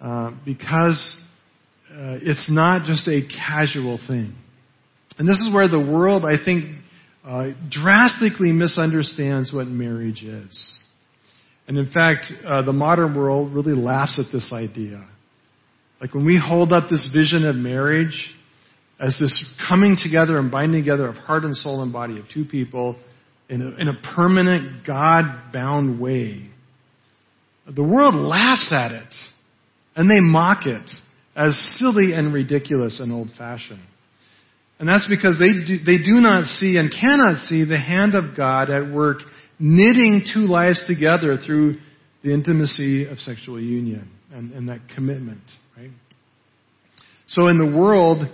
[0.00, 1.22] Uh, because
[1.90, 4.34] uh, it's not just a casual thing.
[5.18, 6.76] And this is where the world, I think,
[7.24, 10.83] uh, drastically misunderstands what marriage is.
[11.66, 15.04] And in fact, uh, the modern world really laughs at this idea.
[16.00, 18.30] Like when we hold up this vision of marriage
[19.00, 22.44] as this coming together and binding together of heart and soul and body of two
[22.44, 22.96] people
[23.48, 26.50] in a, in a permanent, God bound way,
[27.66, 29.14] the world laughs at it
[29.96, 30.88] and they mock it
[31.34, 33.82] as silly and ridiculous and old fashioned.
[34.78, 38.36] And that's because they do, they do not see and cannot see the hand of
[38.36, 39.18] God at work
[39.58, 41.78] knitting two lives together through
[42.22, 45.42] the intimacy of sexual union and, and that commitment,
[45.76, 45.90] right?
[47.26, 48.26] So in the world,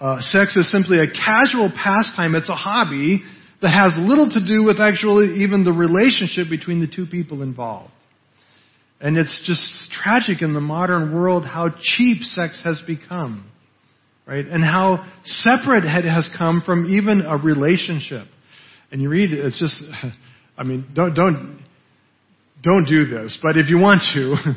[0.00, 2.34] uh, sex is simply a casual pastime.
[2.34, 3.22] It's a hobby
[3.62, 7.92] that has little to do with actually even the relationship between the two people involved.
[9.00, 13.50] And it's just tragic in the modern world how cheap sex has become
[14.26, 14.44] right?
[14.44, 18.26] And how separate it has come from even a relationship.
[18.90, 19.82] And you read, it's just,
[20.56, 21.58] I mean, don't, don't,
[22.62, 24.54] don't do this, but if you want to,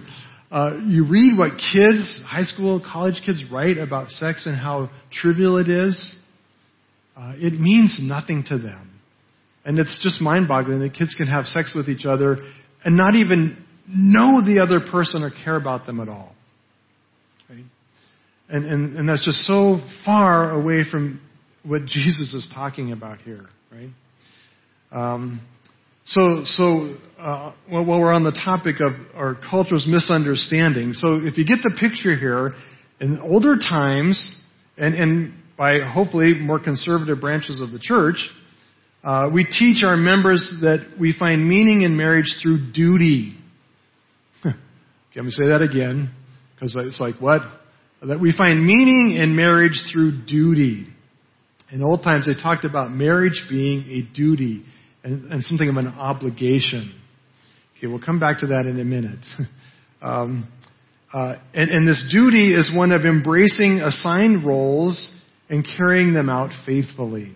[0.55, 5.57] uh, you read what kids, high school, college kids write about sex and how trivial
[5.57, 6.15] it is.
[7.15, 8.99] Uh, it means nothing to them.
[9.65, 12.37] And it's just mind boggling that kids can have sex with each other
[12.83, 16.33] and not even know the other person or care about them at all.
[17.49, 17.65] Right?
[18.47, 21.21] And, and, and that's just so far away from
[21.63, 23.89] what Jesus is talking about here, right?
[24.91, 25.41] Um,
[26.09, 31.45] so, so uh, while we're on the topic of our culture's misunderstanding, so if you
[31.45, 32.55] get the picture here,
[32.99, 34.35] in older times,
[34.75, 38.15] and, and by hopefully more conservative branches of the church,
[39.03, 43.37] uh, we teach our members that we find meaning in marriage through duty.
[44.43, 46.09] let me say that again,
[46.55, 47.41] because it's like, what?
[48.01, 50.87] That we find meaning in marriage through duty.
[51.71, 54.63] In old times, they talked about marriage being a duty
[55.03, 56.99] and, and something of an obligation.
[57.77, 59.23] Okay, we'll come back to that in a minute.
[60.01, 60.47] um,
[61.13, 65.11] uh, and, and this duty is one of embracing assigned roles
[65.49, 67.33] and carrying them out faithfully.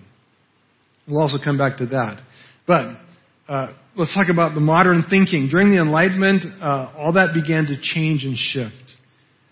[1.07, 2.21] We'll also come back to that.
[2.67, 2.97] But
[3.47, 5.49] uh, let's talk about the modern thinking.
[5.49, 8.75] During the Enlightenment, uh, all that began to change and shift.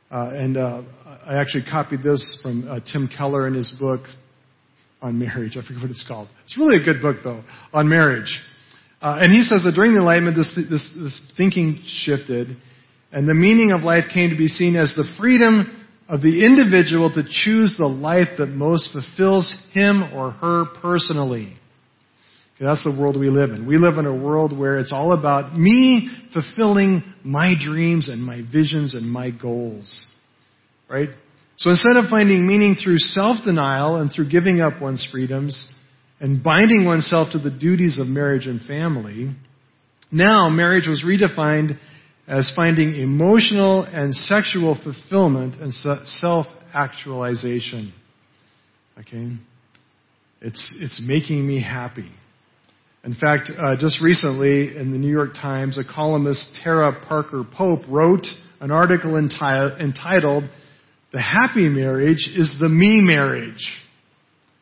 [0.10, 0.84] Uh, and uh,
[1.26, 4.02] I actually copied this from uh, Tim Keller in his book
[5.02, 5.58] on marriage.
[5.58, 6.28] I forget what it's called.
[6.46, 8.40] It's really a good book, though, on marriage.
[9.02, 12.56] Uh, and he says that during the Enlightenment, this, this, this thinking shifted,
[13.12, 17.12] and the meaning of life came to be seen as the freedom of the individual
[17.14, 21.58] to choose the life that most fulfills him or her personally.
[22.56, 23.66] Okay, that's the world we live in.
[23.66, 28.42] We live in a world where it's all about me fulfilling my dreams and my
[28.52, 30.12] visions and my goals.
[30.90, 31.10] Right?
[31.62, 35.72] So instead of finding meaning through self-denial and through giving up one's freedoms
[36.20, 39.36] and binding oneself to the duties of marriage and family,
[40.12, 41.78] now marriage was redefined
[42.28, 47.94] as finding emotional and sexual fulfillment and self-actualization.
[49.00, 49.38] Okay?
[50.42, 52.10] It's, it's making me happy.
[53.04, 57.82] In fact, uh, just recently in the New York Times, a columnist, Tara Parker Pope,
[57.88, 58.26] wrote
[58.60, 60.46] an article enti- entitled
[61.12, 63.72] the happy marriage is the me marriage.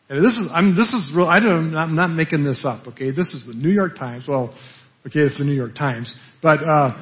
[0.10, 3.12] And this is, I'm, this is real, I don't, I'm not making this up, okay?
[3.12, 4.26] This is the New York Times.
[4.28, 4.56] Well,
[5.06, 6.16] okay, it's the New York Times.
[6.42, 6.98] But, uh,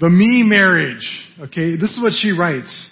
[0.00, 1.08] the me marriage,
[1.40, 1.76] okay?
[1.76, 2.90] This is what she writes.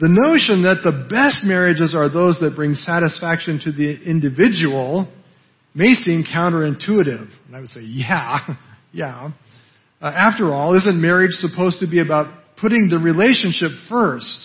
[0.00, 5.12] The notion that the best marriages are those that bring satisfaction to the individual
[5.74, 7.28] may seem counterintuitive.
[7.46, 8.38] And I would say, yeah,
[8.92, 9.30] yeah.
[10.00, 14.38] Uh, after all, isn't marriage supposed to be about putting the relationship first?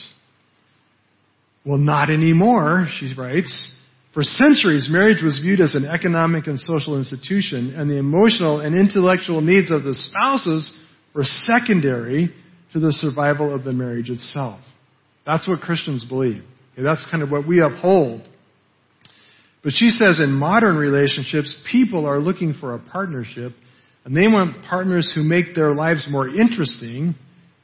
[1.66, 3.76] Well, not anymore, she writes.
[4.14, 8.76] For centuries, marriage was viewed as an economic and social institution, and the emotional and
[8.76, 10.76] intellectual needs of the spouses
[11.14, 12.34] were secondary
[12.74, 14.60] to the survival of the marriage itself.
[15.26, 16.44] That's what Christians believe.
[16.74, 18.28] Okay, that's kind of what we uphold.
[19.64, 23.54] But she says in modern relationships, people are looking for a partnership,
[24.06, 27.16] and they want partners who make their lives more interesting,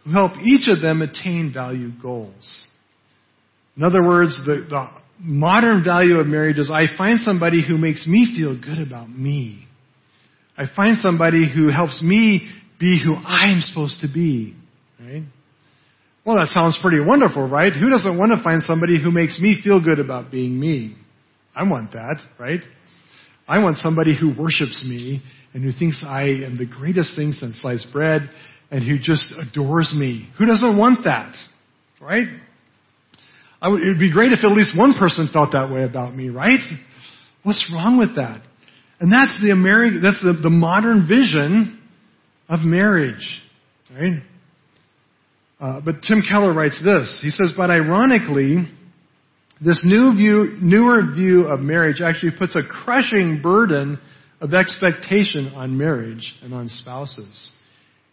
[0.04, 2.68] who help each of them attain value goals.
[3.78, 8.08] In other words, the, the modern value of marriage is I find somebody who makes
[8.08, 9.68] me feel good about me.
[10.58, 14.56] I find somebody who helps me be who I'm supposed to be.
[15.00, 15.24] Right?
[16.26, 17.72] Well, that sounds pretty wonderful, right?
[17.72, 20.96] Who doesn't want to find somebody who makes me feel good about being me?
[21.56, 22.62] I want that, right?
[23.48, 25.22] I want somebody who worships me
[25.54, 28.30] and who thinks I am the greatest thing since sliced bread
[28.72, 30.30] and who just adores me.
[30.38, 31.36] Who doesn't want that?
[32.02, 32.28] Right?
[33.70, 36.30] Would, it would be great if at least one person felt that way about me,
[36.30, 36.60] right?
[37.44, 38.42] What's wrong with that?
[39.00, 41.82] And that's the American, that's the, the modern vision
[42.48, 43.42] of marriage,
[43.94, 44.22] right?
[45.60, 47.20] Uh, but Tim Keller writes this.
[47.24, 48.68] He says, but ironically,
[49.64, 54.00] this new view, newer view of marriage actually puts a crushing burden
[54.42, 57.54] of expectation on marriage and on spouses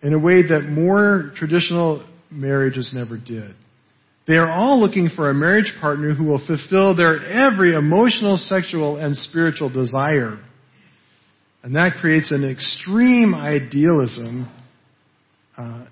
[0.03, 3.55] in a way that more traditional marriages never did.
[4.27, 8.97] They are all looking for a marriage partner who will fulfill their every emotional, sexual,
[8.97, 10.39] and spiritual desire.
[11.63, 14.51] And that creates an extreme idealism
[15.57, 15.87] uh,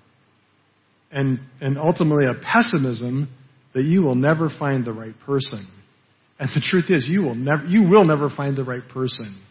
[1.11, 3.29] and, and ultimately a pessimism
[3.73, 5.67] that you will never find the right person.
[6.39, 9.41] And the truth is, you will never, you will never find the right person.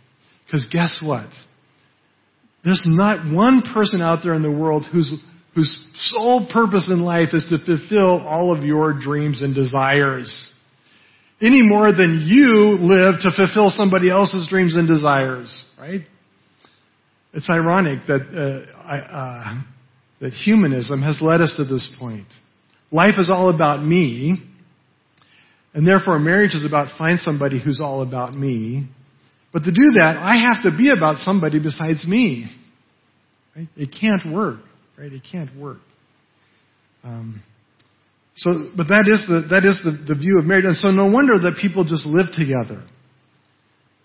[0.46, 1.28] Because guess what?
[2.64, 5.22] There's not one person out there in the world who's
[5.60, 10.52] whose sole purpose in life is to fulfill all of your dreams and desires.
[11.40, 16.00] Any more than you live to fulfill somebody else's dreams and desires, right?
[17.34, 19.62] It's ironic that, uh, I, uh,
[20.20, 22.26] that humanism has led us to this point.
[22.90, 24.42] Life is all about me,
[25.74, 28.88] and therefore marriage is about find somebody who's all about me.
[29.52, 32.46] But to do that, I have to be about somebody besides me.
[33.54, 33.68] Right?
[33.76, 34.60] It can't work.
[35.00, 35.12] Right?
[35.12, 35.78] It can't work.
[37.02, 37.42] Um,
[38.36, 41.10] so, but that is the that is the, the view of marriage, and so no
[41.10, 42.84] wonder that people just live together.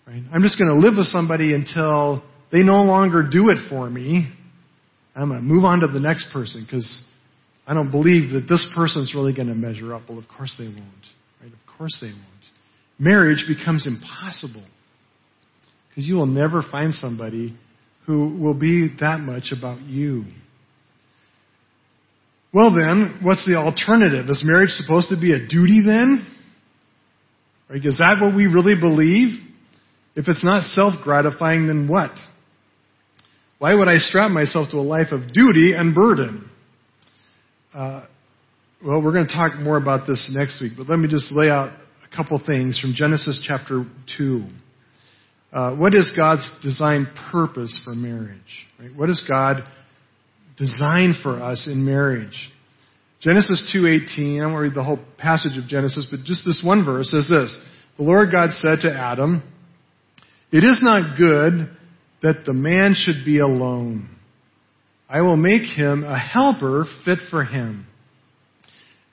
[0.06, 0.22] Right?
[0.32, 4.32] I'm just going to live with somebody until they no longer do it for me.
[5.14, 7.02] I'm going to move on to the next person because
[7.66, 10.02] I don't believe that this person's really going to measure up.
[10.08, 11.06] Well, of course they won't.
[11.42, 11.52] Right?
[11.52, 12.22] Of course they won't.
[12.98, 14.64] Marriage becomes impossible
[15.88, 17.56] because you will never find somebody
[18.06, 20.24] who will be that much about you.
[22.56, 24.30] Well, then, what's the alternative?
[24.30, 26.26] Is marriage supposed to be a duty then?
[27.68, 27.84] Right?
[27.84, 29.38] Is that what we really believe?
[30.14, 32.12] If it's not self gratifying, then what?
[33.58, 36.48] Why would I strap myself to a life of duty and burden?
[37.74, 38.06] Uh,
[38.82, 41.50] well, we're going to talk more about this next week, but let me just lay
[41.50, 41.78] out
[42.10, 43.84] a couple things from Genesis chapter
[44.16, 44.46] 2.
[45.52, 48.66] Uh, what is God's design purpose for marriage?
[48.80, 48.96] Right?
[48.96, 49.62] What does God
[50.56, 52.50] design for us in marriage?
[53.20, 54.42] Genesis 2:18.
[54.42, 57.58] I won't read the whole passage of Genesis, but just this one verse says this:
[57.96, 59.42] The Lord God said to Adam,
[60.52, 61.70] "It is not good
[62.22, 64.08] that the man should be alone.
[65.08, 67.86] I will make him a helper fit for him."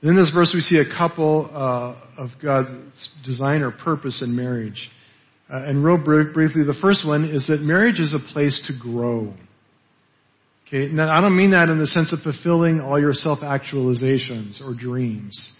[0.01, 4.35] And in this verse, we see a couple uh, of God's design or purpose in
[4.35, 4.91] marriage.
[5.49, 9.33] Uh, and real briefly, the first one is that marriage is a place to grow.
[10.73, 14.73] Okay, now I don't mean that in the sense of fulfilling all your self-actualizations or
[14.73, 15.55] dreams.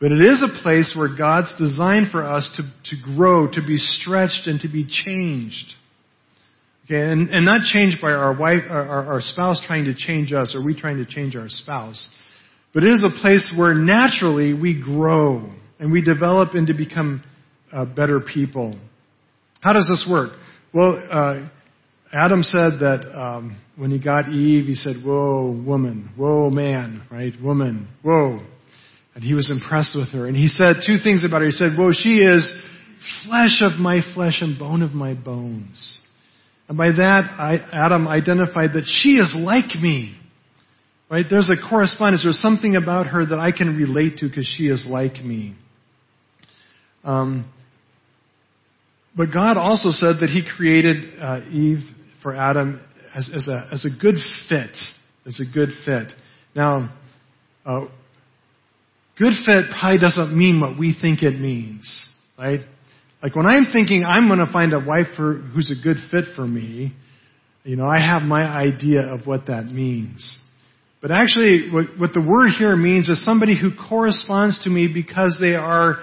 [0.00, 2.62] But it is a place where God's designed for us to,
[2.96, 5.72] to grow, to be stretched, and to be changed.
[6.84, 10.56] Okay, and, and not changed by our wife, our, our spouse trying to change us,
[10.56, 12.12] or we trying to change our spouse.
[12.74, 15.48] But it is a place where naturally we grow
[15.78, 17.22] and we develop into become
[17.72, 18.78] uh, better people.
[19.60, 20.32] How does this work?
[20.74, 21.48] Well, uh,
[22.12, 27.32] Adam said that um, when he got Eve, he said, Whoa, woman, whoa, man, right?
[27.42, 28.40] Woman, whoa.
[29.14, 30.26] And he was impressed with her.
[30.26, 31.46] And he said two things about her.
[31.46, 32.54] He said, Whoa, she is
[33.26, 36.00] flesh of my flesh and bone of my bones.
[36.68, 40.16] And by that, I, Adam identified that she is like me.
[41.08, 41.24] Right?
[41.28, 42.24] There's a correspondence.
[42.24, 45.54] There's something about her that I can relate to because she is like me.
[47.04, 47.50] Um,
[49.16, 51.78] but God also said that He created uh, Eve
[52.26, 52.80] for Adam
[53.14, 54.16] as, as, a, as a good
[54.48, 54.76] fit.
[55.26, 56.08] As a good fit.
[56.56, 56.92] Now,
[57.64, 57.86] uh,
[59.16, 62.62] good fit probably doesn't mean what we think it means, right?
[63.22, 66.34] Like when I'm thinking I'm going to find a wife for, who's a good fit
[66.34, 66.96] for me,
[67.62, 70.40] you know, I have my idea of what that means.
[71.00, 75.38] But actually, what, what the word here means is somebody who corresponds to me because
[75.40, 75.98] they are,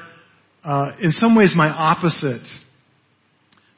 [0.63, 2.47] uh, in some ways, my opposite.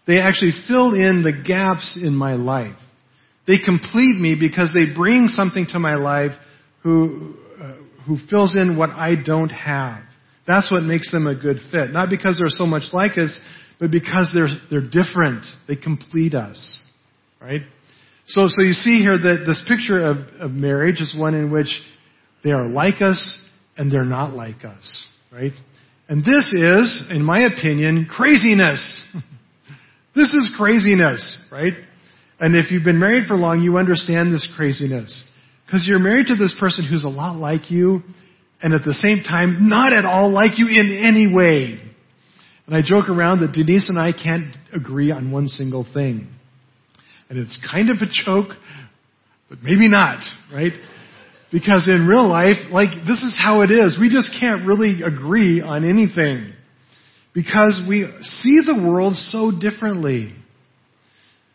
[0.07, 2.77] They actually fill in the gaps in my life.
[3.47, 6.31] They complete me because they bring something to my life
[6.83, 7.73] who, uh,
[8.07, 10.01] who fills in what I don't have.
[10.47, 11.91] That's what makes them a good fit.
[11.91, 13.39] Not because they're so much like us,
[13.79, 15.43] but because they're, they're different.
[15.67, 16.83] They complete us.
[17.41, 17.61] Right?
[18.27, 21.81] So, so you see here that this picture of, of marriage is one in which
[22.43, 23.47] they are like us
[23.77, 25.07] and they're not like us.
[25.31, 25.53] Right?
[26.07, 29.03] And this is, in my opinion, craziness.
[30.15, 31.73] this is craziness, right?
[32.39, 35.29] And if you've been married for long, you understand this craziness.
[35.65, 38.01] Because you're married to this person who's a lot like you,
[38.61, 41.79] and at the same time, not at all like you in any way.
[42.67, 46.29] And I joke around that Denise and I can't agree on one single thing.
[47.29, 48.55] And it's kind of a joke,
[49.49, 50.73] but maybe not, right?
[51.51, 53.97] Because in real life, like, this is how it is.
[53.99, 56.53] We just can't really agree on anything.
[57.35, 60.33] Because we see the world so differently.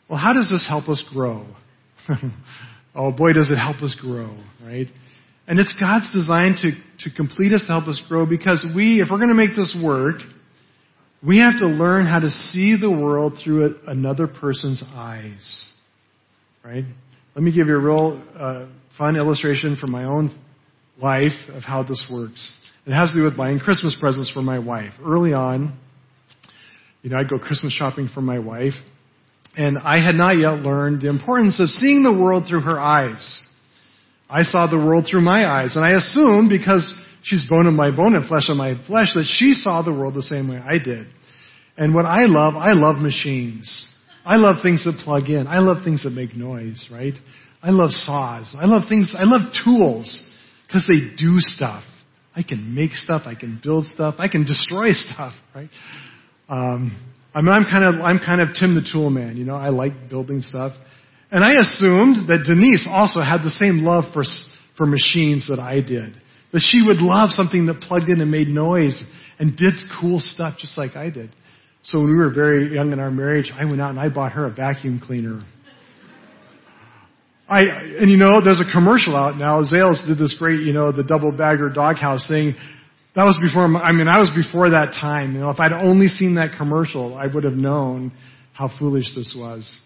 [0.09, 1.47] Well, how does this help us grow?
[2.95, 4.87] oh boy, does it help us grow, right?
[5.49, 6.73] And it's God's design to,
[7.09, 9.77] to complete us to help us grow because we, if we're going to make this
[9.83, 10.17] work,
[11.27, 15.73] we have to learn how to see the world through a, another person's eyes.
[16.63, 16.85] Right?
[17.35, 18.67] Let me give you a real uh,
[18.99, 20.39] fun illustration from my own
[21.01, 22.59] life of how this works.
[22.91, 24.95] It has to do with buying Christmas presents for my wife.
[25.01, 25.79] Early on,
[27.03, 28.73] you know, I'd go Christmas shopping for my wife,
[29.57, 33.47] and I had not yet learned the importance of seeing the world through her eyes.
[34.29, 37.95] I saw the world through my eyes, and I assumed because she's bone of my
[37.95, 40.79] bone and flesh of my flesh that she saw the world the same way I
[40.83, 41.07] did.
[41.77, 43.89] And what I love, I love machines.
[44.25, 45.47] I love things that plug in.
[45.47, 47.15] I love things that make noise, right?
[47.63, 48.53] I love saws.
[48.59, 50.29] I love things, I love tools
[50.67, 51.85] because they do stuff.
[52.35, 53.23] I can make stuff.
[53.27, 54.17] I can build stuff.
[54.19, 55.71] I can destroy stuff, right?
[56.49, 59.37] Um, I mean, I'm kind of, I'm kind of Tim the Tool Man.
[59.37, 60.73] You know, I like building stuff.
[61.31, 64.25] And I assumed that Denise also had the same love for,
[64.77, 66.21] for machines that I did.
[66.53, 69.01] That she would love something that plugged in and made noise
[69.39, 71.31] and did cool stuff just like I did.
[71.83, 74.33] So when we were very young in our marriage, I went out and I bought
[74.33, 75.43] her a vacuum cleaner.
[77.51, 77.63] I,
[77.99, 79.63] and you know, there's a commercial out now.
[79.65, 82.55] Zales did this great, you know, the double bagger doghouse thing.
[83.17, 85.35] That was before, I mean, I was before that time.
[85.35, 88.13] You know, if I'd only seen that commercial, I would have known
[88.53, 89.81] how foolish this was.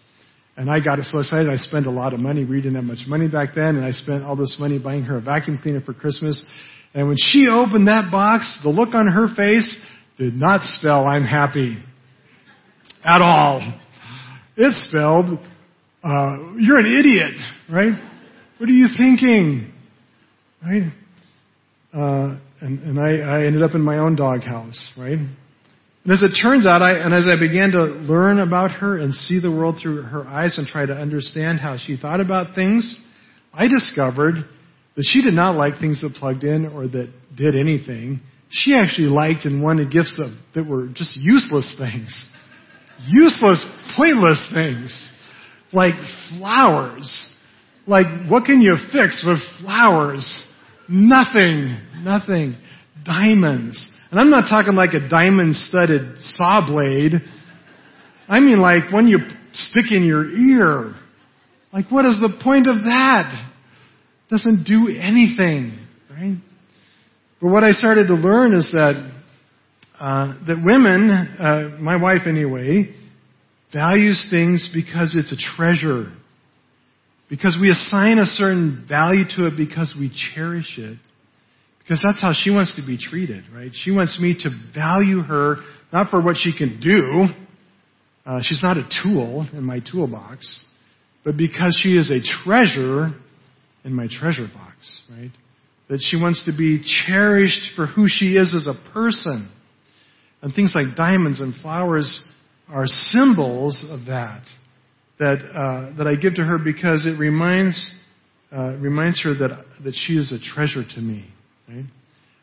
[0.55, 1.49] And I got so excited.
[1.49, 2.45] I spent a lot of money.
[2.45, 5.17] We didn't have much money back then, and I spent all this money buying her
[5.17, 6.45] a vacuum cleaner for Christmas.
[6.93, 9.75] And when she opened that box, the look on her face
[10.17, 11.77] did not spell "I'm happy"
[13.03, 13.59] at all.
[14.55, 15.39] It spelled
[16.05, 17.33] uh, "You're an idiot,"
[17.69, 17.93] right?
[18.57, 19.73] What are you thinking,
[20.63, 20.83] right?
[21.93, 25.17] Uh, and, and I, I ended up in my own doghouse, right?
[25.17, 29.13] And as it turns out, I, and as I began to learn about her and
[29.13, 32.97] see the world through her eyes and try to understand how she thought about things,
[33.53, 34.35] I discovered
[34.95, 38.21] that she did not like things that plugged in or that did anything.
[38.49, 42.29] She actually liked and wanted gifts that, that were just useless things.
[43.07, 43.65] Useless,
[43.97, 45.11] pointless things.
[45.75, 45.93] Like
[46.29, 47.31] flowers.
[47.85, 50.43] Like, what can you fix with flowers?
[50.89, 51.77] Nothing.
[52.01, 52.55] Nothing.
[53.03, 53.91] Diamonds.
[54.09, 57.13] And I'm not talking like a diamond studded saw blade.
[58.27, 59.19] I mean like one you
[59.53, 60.95] stick in your ear.
[61.73, 63.49] Like what is the point of that?
[64.29, 65.77] Doesn't do anything,
[66.09, 66.37] right?
[67.41, 69.11] But what I started to learn is that
[69.99, 72.93] uh, that women, uh, my wife anyway,
[73.75, 76.11] values things because it's a treasure.
[77.29, 80.97] Because we assign a certain value to it because we cherish it.
[81.79, 83.71] Because that's how she wants to be treated, right?
[83.73, 85.57] She wants me to value her
[85.91, 87.27] not for what she can do.
[88.25, 90.63] Uh, she's not a tool in my toolbox,
[91.23, 93.13] but because she is a treasure
[93.83, 95.31] in my treasure box, right?
[95.89, 99.51] That she wants to be cherished for who she is as a person.
[100.41, 102.27] And things like diamonds and flowers
[102.69, 104.41] are symbols of that.
[105.17, 107.93] That, uh, that I give to her because it reminds,
[108.51, 111.25] uh, reminds her that, that she is a treasure to me.
[111.69, 111.85] Right?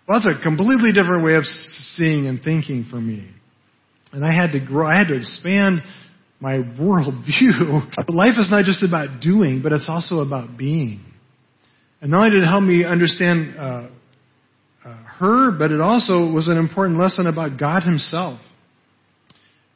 [0.08, 3.28] Well, that's a completely different way of seeing and thinking for me.
[4.12, 5.80] And I had to grow, I had to expand
[6.40, 7.92] my worldview.
[8.08, 11.00] Life is not just about doing, but it's also about being.
[12.00, 13.88] And not only did it help me understand uh,
[14.84, 18.40] uh, her, but it also was an important lesson about God Himself.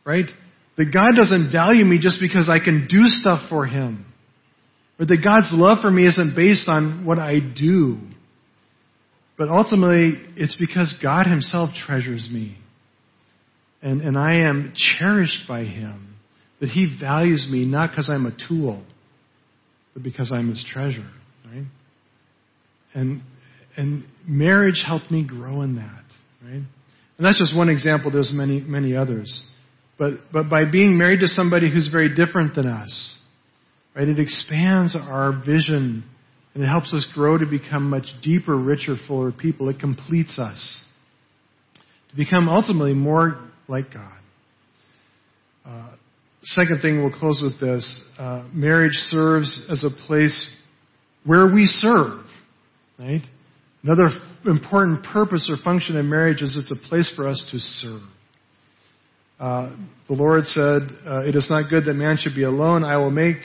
[0.06, 0.26] Right?
[0.76, 4.06] That God doesn't value me just because I can do stuff for Him.
[4.98, 7.98] But that God's love for me isn't based on what I do.
[9.36, 12.56] But ultimately, it's because God Himself treasures me.
[13.82, 16.14] And, and I am cherished by Him.
[16.60, 18.82] That He values me not because I'm a tool,
[19.92, 21.10] but because I'm His treasure.
[21.44, 21.66] Right?
[22.94, 23.22] And,
[23.76, 26.04] and marriage helped me grow in that.
[26.42, 26.62] Right?
[27.18, 28.10] And that's just one example.
[28.10, 29.42] There's many, many others.
[29.98, 33.18] But, but by being married to somebody who's very different than us,
[33.94, 36.04] right, it expands our vision
[36.54, 39.68] and it helps us grow to become much deeper, richer, fuller people.
[39.68, 40.84] It completes us
[42.10, 43.38] to become ultimately more
[43.68, 44.18] like God.
[45.64, 45.90] Uh,
[46.42, 48.04] second thing, we'll close with this.
[48.18, 50.50] Uh, marriage serves as a place
[51.24, 52.24] where we serve,
[52.98, 53.22] right?
[53.82, 54.08] Another
[54.46, 58.02] important purpose or function in marriage is it's a place for us to serve.
[59.38, 59.76] Uh,
[60.08, 62.84] the Lord said, uh, It is not good that man should be alone.
[62.84, 63.36] I will make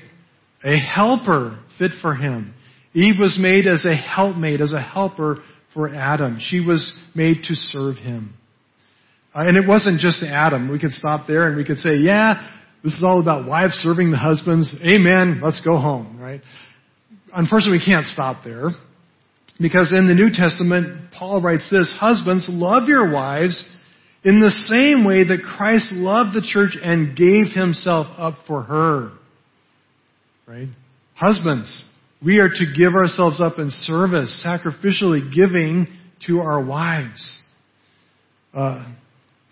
[0.64, 2.54] a helper fit for him.
[2.94, 5.38] Eve was made as a helpmate, as a helper
[5.74, 6.38] for Adam.
[6.40, 8.34] She was made to serve him.
[9.34, 10.70] Uh, and it wasn't just Adam.
[10.70, 12.50] We could stop there and we could say, yeah,
[12.84, 14.76] this is all about wives serving the husbands.
[14.84, 15.40] Amen.
[15.42, 16.42] Let's go home, right?
[17.34, 18.70] Unfortunately, we can't stop there.
[19.60, 23.70] Because in the New Testament, Paul writes this, Husbands, love your wives
[24.24, 29.12] in the same way that Christ loved the church and gave himself up for her.
[30.48, 30.68] Right?
[31.16, 31.86] Husbands,
[32.24, 35.88] we are to give ourselves up in service, sacrificially giving
[36.28, 37.42] to our wives.
[38.54, 38.86] Uh,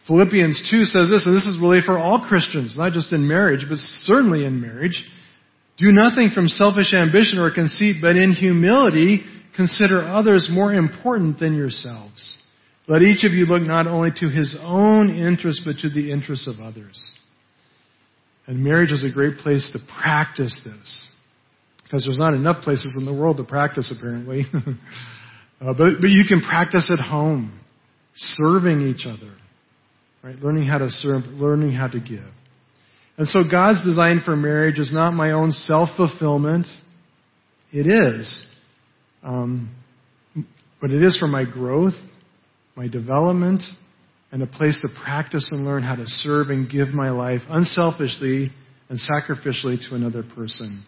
[0.08, 3.66] Philippians 2 says this, and this is really for all Christians, not just in marriage,
[3.68, 5.04] but certainly in marriage.
[5.78, 9.24] Do nothing from selfish ambition or conceit, but in humility
[9.56, 12.42] consider others more important than yourselves.
[12.90, 16.48] Let each of you look not only to his own interests, but to the interests
[16.48, 17.16] of others.
[18.48, 21.12] And marriage is a great place to practice this.
[21.84, 24.42] Because there's not enough places in the world to practice, apparently.
[24.54, 27.60] uh, but, but you can practice at home,
[28.16, 29.34] serving each other,
[30.24, 30.36] right?
[30.38, 32.26] Learning how to serve, learning how to give.
[33.20, 36.66] And so God's design for marriage is not my own self-fulfillment.
[37.72, 38.48] It is.
[39.22, 39.76] Um,
[40.82, 41.94] but it is for my growth,
[42.76, 43.62] my development,
[44.32, 48.52] and a place to practice and learn how to serve and give my life unselfishly
[48.90, 50.84] and sacrificially to another person.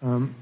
[0.00, 0.34] Um,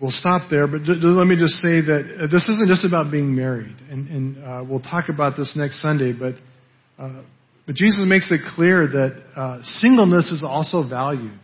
[0.00, 2.84] we'll stop there, but d- d- let me just say that uh, this isn't just
[2.84, 6.34] about being married, and, and uh, we'll talk about this next Sunday, but
[6.98, 7.22] uh,
[7.66, 11.38] but Jesus makes it clear that uh, singleness is also valued.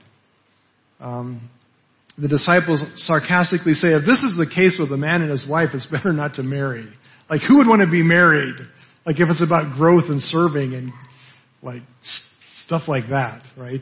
[0.99, 1.49] Um,
[2.19, 5.71] the disciples sarcastically say, if this is the case with a man and his wife,
[5.75, 6.89] it's better not to marry.
[7.29, 8.57] Like, who would want to be married?
[9.05, 10.93] Like, if it's about growth and serving and,
[11.63, 11.83] like,
[12.65, 13.81] stuff like that, right?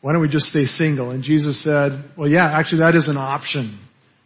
[0.00, 1.10] Why don't we just stay single?
[1.10, 3.78] And Jesus said, well, yeah, actually, that is an option,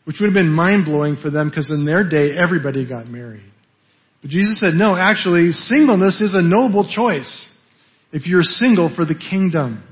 [0.05, 3.45] which would have been mind blowing for them because in their day, everybody got married.
[4.23, 7.53] But Jesus said, no, actually, singleness is a noble choice
[8.13, 9.83] if you're single for the kingdom.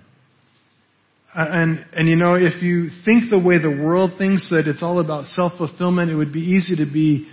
[1.35, 4.83] Uh, and, and you know, if you think the way the world thinks that it's
[4.83, 7.29] all about self-fulfillment, it would be easy to be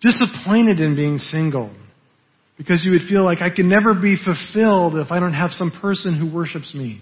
[0.00, 1.74] disappointed in being single.
[2.56, 5.70] Because you would feel like I can never be fulfilled if I don't have some
[5.80, 7.00] person who worships me.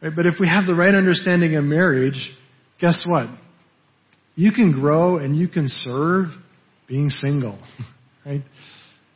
[0.00, 0.12] Right?
[0.14, 2.34] But if we have the right understanding of marriage,
[2.80, 3.28] guess what?
[4.34, 6.28] You can grow and you can serve
[6.86, 7.58] being single.
[8.26, 8.42] Right?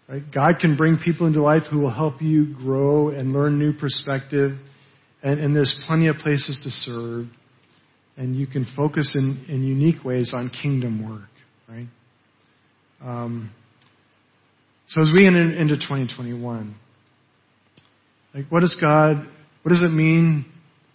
[0.09, 0.23] Right?
[0.33, 4.57] God can bring people into life who will help you grow and learn new perspective.
[5.23, 7.27] And, and there's plenty of places to serve.
[8.17, 11.29] And you can focus in, in unique ways on kingdom work.
[11.69, 11.89] Right?
[13.01, 13.51] Um,
[14.89, 16.75] so as we enter into 2021,
[18.35, 19.27] like what does God,
[19.63, 20.45] what does it mean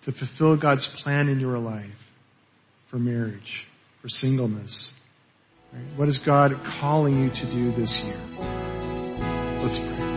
[0.05, 1.89] to fulfill God's plan in your life
[2.91, 3.65] for marriage,
[4.01, 4.93] for singleness?
[5.73, 5.97] Right?
[5.97, 8.17] What is God calling you to do this year?
[9.63, 10.16] Let's pray.